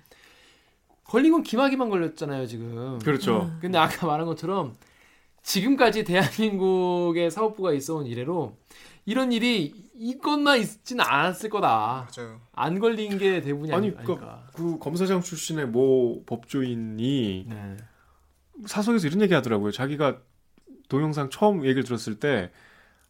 걸린 1.06 1.32
건 1.32 1.44
기막이만 1.44 1.90
걸렸잖아요 1.90 2.48
지금. 2.48 3.00
그렇죠. 3.00 3.44
음. 3.44 3.58
근데 3.62 3.78
아까 3.78 4.08
말한 4.08 4.26
것처럼 4.26 4.76
지금까지 5.44 6.04
대한민국의 6.04 7.32
사법부가 7.32 7.72
있어온 7.72 8.06
이래로 8.06 8.58
이런 9.06 9.32
일이 9.32 9.74
이것만 9.96 10.60
있지는 10.60 11.06
않았을 11.06 11.50
거다. 11.50 12.10
맞아요. 12.18 12.42
안 12.52 12.80
걸린 12.80 13.18
게 13.18 13.40
대부분이 13.40 13.72
아니, 13.72 13.88
아니, 13.88 13.98
아닐까. 13.98 14.44
그 14.54 14.78
검사장 14.78 15.22
출신의 15.22 15.68
모 15.68 16.24
법조인이 16.26 17.46
네. 17.48 17.78
사석에서 18.66 19.08
이런 19.08 19.22
얘기 19.22 19.34
하더라고요. 19.34 19.72
자기가 19.72 20.20
동영상 20.88 21.30
처음 21.30 21.64
얘기를 21.64 21.84
들었을 21.84 22.20
때, 22.20 22.52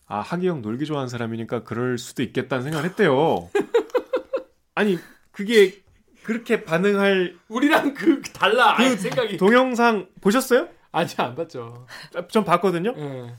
아, 0.07 0.19
하기영 0.21 0.61
놀기 0.61 0.85
좋아하는 0.85 1.09
사람이니까 1.09 1.63
그럴 1.63 1.97
수도 1.97 2.23
있겠다는 2.23 2.63
생각을 2.63 2.89
했대요. 2.89 3.49
아니, 4.75 4.97
그게 5.31 5.81
그렇게 6.23 6.63
반응할 6.63 7.35
우리랑 7.47 7.93
그 7.93 8.21
달라 8.21 8.75
그 8.75 8.97
생각이. 8.97 9.37
동영상 9.37 10.07
보셨어요? 10.21 10.67
아직 10.91 11.19
안 11.19 11.35
봤죠. 11.35 11.85
전 12.29 12.43
봤거든요. 12.43 12.93
예. 12.97 13.33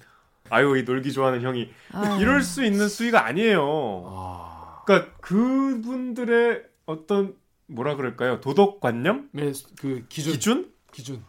아유, 0.51 0.77
이 0.79 0.83
놀기 0.85 1.13
좋아하는 1.13 1.43
형이. 1.43 1.71
아유. 1.93 2.21
이럴 2.21 2.43
수 2.43 2.65
있는 2.65 2.89
수위가 2.89 3.25
아니에요. 3.27 4.05
아. 4.07 4.83
그러니까 4.87 5.13
그분들의 5.21 6.63
어떤, 6.87 7.35
뭐라 7.67 7.97
그럴까요? 7.97 8.41
도덕 8.41 8.81
관념? 8.81 9.29
네, 9.33 9.53
그 9.79 10.07
기준 10.09 10.33
기준? 10.33 10.73
기준. 10.93 11.23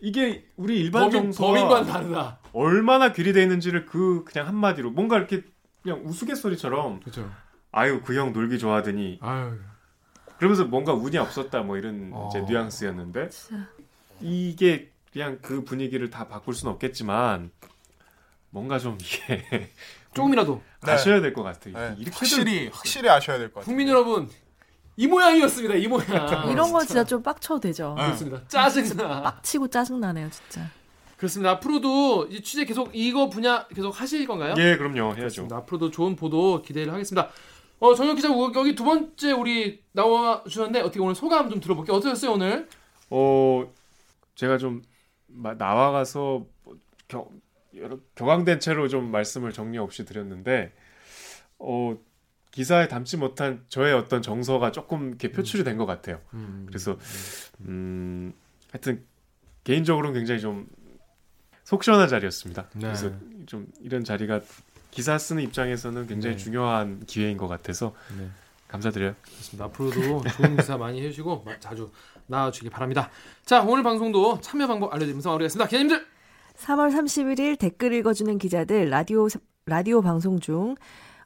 이게 0.00 0.46
우리 0.56 0.80
일반 0.80 1.10
범인 1.10 1.32
정서와 1.32 1.84
다르다. 1.84 2.38
얼마나 2.52 3.12
귀리돼 3.12 3.42
있는지를 3.42 3.86
그 3.86 4.24
그냥 4.24 4.48
한마디로 4.48 4.90
뭔가 4.90 5.16
이렇게 5.18 5.42
그냥 5.82 6.02
우스갯소리처럼 6.04 7.00
그렇죠. 7.00 7.30
아유 7.72 8.00
그 8.02 8.16
형 8.16 8.32
놀기 8.32 8.58
좋아하더니 8.58 9.18
아유. 9.20 9.58
그러면서 10.38 10.64
뭔가 10.64 10.94
운이 10.94 11.18
없었다 11.18 11.62
뭐 11.62 11.76
이런 11.76 12.10
어. 12.12 12.28
이제 12.30 12.40
뉘앙스였는데 12.40 13.28
진짜. 13.28 13.66
이게 14.20 14.90
그냥 15.12 15.38
그 15.42 15.64
분위기를 15.64 16.08
다 16.10 16.26
바꿀 16.28 16.54
수는 16.54 16.72
없겠지만 16.74 17.50
뭔가 18.50 18.78
좀 18.78 18.96
이게 19.00 19.70
조금이라도 20.14 20.62
네. 20.86 20.92
아셔야 20.92 21.20
될 21.20 21.34
것 21.34 21.42
같아요. 21.42 21.74
네, 21.74 21.94
이렇게 21.98 22.16
확실히 22.16 22.68
확실히 22.72 23.08
아셔야 23.10 23.38
될 23.38 23.48
것 23.48 23.60
같아요. 23.60 23.66
국민 23.66 23.86
여러분 23.88 24.28
이 24.96 25.06
모양이었습니다. 25.06 25.74
이 25.76 25.86
모양. 25.88 26.06
이런 26.50 26.72
건 26.72 26.86
진짜 26.86 27.04
좀 27.04 27.22
빡쳐도 27.22 27.60
되죠. 27.60 27.94
네. 27.96 28.04
그렇습니다. 28.06 28.42
짜증나. 28.48 29.22
빡치고 29.22 29.68
짜증나네요, 29.68 30.28
진짜. 30.30 30.68
그렇습니다. 31.16 31.50
앞으로도 31.52 32.26
이 32.30 32.42
취재 32.42 32.64
계속 32.64 32.90
이거 32.94 33.28
분야 33.28 33.66
계속 33.68 33.98
하실 34.00 34.26
건가요? 34.26 34.54
예, 34.58 34.76
그럼요. 34.76 35.08
해야죠. 35.08 35.16
그렇습니다. 35.16 35.56
앞으로도 35.58 35.90
좋은 35.90 36.16
보도 36.16 36.62
기대를 36.62 36.92
하겠습니다. 36.92 37.28
어, 37.78 37.94
정혁 37.94 38.16
기자 38.16 38.28
여기 38.30 38.74
두 38.74 38.84
번째 38.84 39.32
우리 39.32 39.82
나와 39.92 40.42
주셨는데 40.44 40.80
어떻게 40.80 41.00
오늘 41.00 41.14
소감 41.14 41.48
좀 41.50 41.60
들어볼게요. 41.60 41.96
어떠셨어요 41.96 42.32
오늘? 42.32 42.68
어, 43.10 43.66
제가 44.34 44.58
좀 44.58 44.82
마- 45.26 45.54
나와가서 45.54 46.44
뭐 46.64 46.76
겨, 47.08 47.26
여러 47.76 47.98
격앙된 48.14 48.60
채로 48.60 48.88
좀 48.88 49.10
말씀을 49.10 49.52
정리 49.52 49.78
없이 49.78 50.04
드렸는데, 50.04 50.72
어, 51.58 51.96
기사에 52.50 52.88
담지 52.88 53.16
못한 53.16 53.64
저의 53.68 53.94
어떤 53.94 54.22
정서가 54.22 54.72
조금 54.72 55.08
이렇게 55.08 55.30
표출이 55.30 55.62
된 55.64 55.76
것 55.78 55.86
같아요. 55.86 56.20
그래서 56.66 56.96
음, 57.60 58.32
하여튼 58.72 59.04
개인적으로는 59.64 60.14
굉장히 60.18 60.40
좀 60.40 60.66
속 61.64 61.84
시원한 61.84 62.08
자리였습니다. 62.08 62.66
네. 62.74 62.80
그래서 62.80 63.12
좀 63.46 63.68
이런 63.80 64.02
자리가 64.02 64.40
기사 64.90 65.16
쓰는 65.18 65.40
입장에서는 65.44 66.08
굉장히 66.08 66.36
네. 66.36 66.42
중요한 66.42 67.04
기회인 67.06 67.36
것 67.36 67.46
같아서 67.46 67.94
네. 68.18 68.28
감사드려요. 68.66 69.14
그렇습니다. 69.22 69.66
앞으로도 69.66 70.24
좋은 70.30 70.56
기사 70.56 70.76
많이 70.76 71.00
해주시고 71.00 71.44
마- 71.44 71.56
자주 71.60 71.92
나와주시기 72.26 72.70
바랍니다. 72.70 73.08
자 73.44 73.62
오늘 73.62 73.84
방송도 73.84 74.40
참여 74.40 74.66
방법 74.66 74.92
알려드리면서 74.92 75.28
마무리하겠습니다. 75.28 75.68
기자님들 75.68 76.04
3월 76.56 76.90
31일 76.92 77.56
댓글 77.56 77.92
읽어주는 77.92 78.36
기자들 78.38 78.90
라디오 78.90 79.28
라디오 79.66 80.02
방송 80.02 80.40
중 80.40 80.74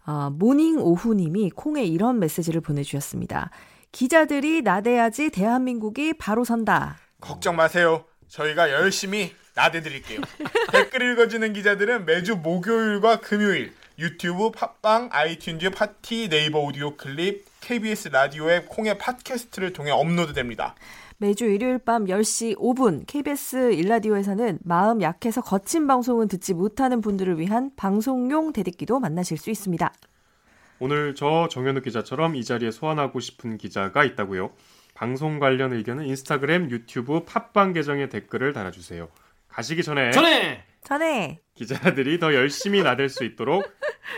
어, 0.06 0.30
모닝 0.30 0.78
오후님이 0.78 1.50
콩에 1.50 1.84
이런 1.84 2.18
메시지를 2.18 2.60
보내주셨습니다. 2.60 3.50
기자들이 3.92 4.62
나대야지 4.62 5.30
대한민국이 5.30 6.14
바로 6.14 6.44
선다. 6.44 6.98
걱정 7.20 7.56
마세요. 7.56 8.04
저희가 8.28 8.70
열심히 8.72 9.32
나대드릴게요. 9.54 10.20
댓글 10.72 11.12
읽어주는 11.12 11.52
기자들은 11.52 12.04
매주 12.04 12.36
목요일과 12.36 13.20
금요일 13.20 13.72
유튜브, 13.98 14.50
팟빵, 14.50 15.10
아이튠즈, 15.10 15.74
팟티, 15.74 16.28
네이버 16.28 16.58
오디오 16.58 16.96
클립, 16.96 17.44
KBS 17.60 18.08
라디오 18.08 18.50
앱, 18.50 18.68
콩의 18.68 18.98
팟캐스트를 18.98 19.72
통해 19.72 19.92
업로드됩니다. 19.92 20.74
매주 21.24 21.46
일요일 21.46 21.78
밤 21.78 22.04
10시 22.04 22.58
5분 22.58 23.06
KBS 23.06 23.72
1라디오에서는 23.72 24.58
마음 24.62 25.00
약해서 25.00 25.40
거친 25.40 25.86
방송은 25.86 26.28
듣지 26.28 26.52
못하는 26.52 27.00
분들을 27.00 27.40
위한 27.40 27.70
방송용 27.76 28.52
댓읽기도 28.52 29.00
만나실 29.00 29.38
수 29.38 29.50
있습니다. 29.50 29.90
오늘 30.80 31.14
저 31.14 31.48
정현우 31.48 31.80
기자처럼 31.80 32.36
이 32.36 32.44
자리에 32.44 32.70
소환하고 32.70 33.20
싶은 33.20 33.56
기자가 33.56 34.04
있다고요. 34.04 34.50
방송 34.92 35.38
관련 35.38 35.72
의견은 35.72 36.04
인스타그램, 36.04 36.70
유튜브, 36.70 37.24
팟빵 37.24 37.72
계정에 37.72 38.10
댓글을 38.10 38.52
달아주세요. 38.52 39.08
가시기 39.48 39.82
전에 39.82 40.10
전에 40.10 40.62
전에 40.82 41.40
기자들이 41.54 42.18
더 42.18 42.34
열심히 42.34 42.82
나댈 42.82 43.08
수 43.08 43.24
있도록 43.24 43.64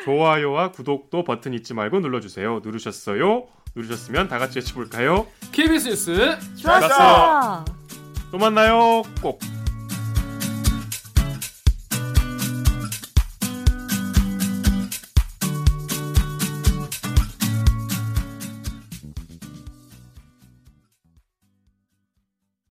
좋아요와 0.04 0.72
구독도 0.72 1.22
버튼 1.22 1.54
잊지 1.54 1.72
말고 1.72 2.00
눌러주세요. 2.00 2.62
누르셨어요? 2.64 3.46
누르셨으면 3.76 4.28
다 4.28 4.38
같이 4.38 4.58
외쳐볼까요? 4.58 5.26
KBS 5.52 5.88
뉴스 5.88 6.38
좋았어. 6.56 7.64
또 8.32 8.38
만나요. 8.38 9.02
꼭. 9.22 9.38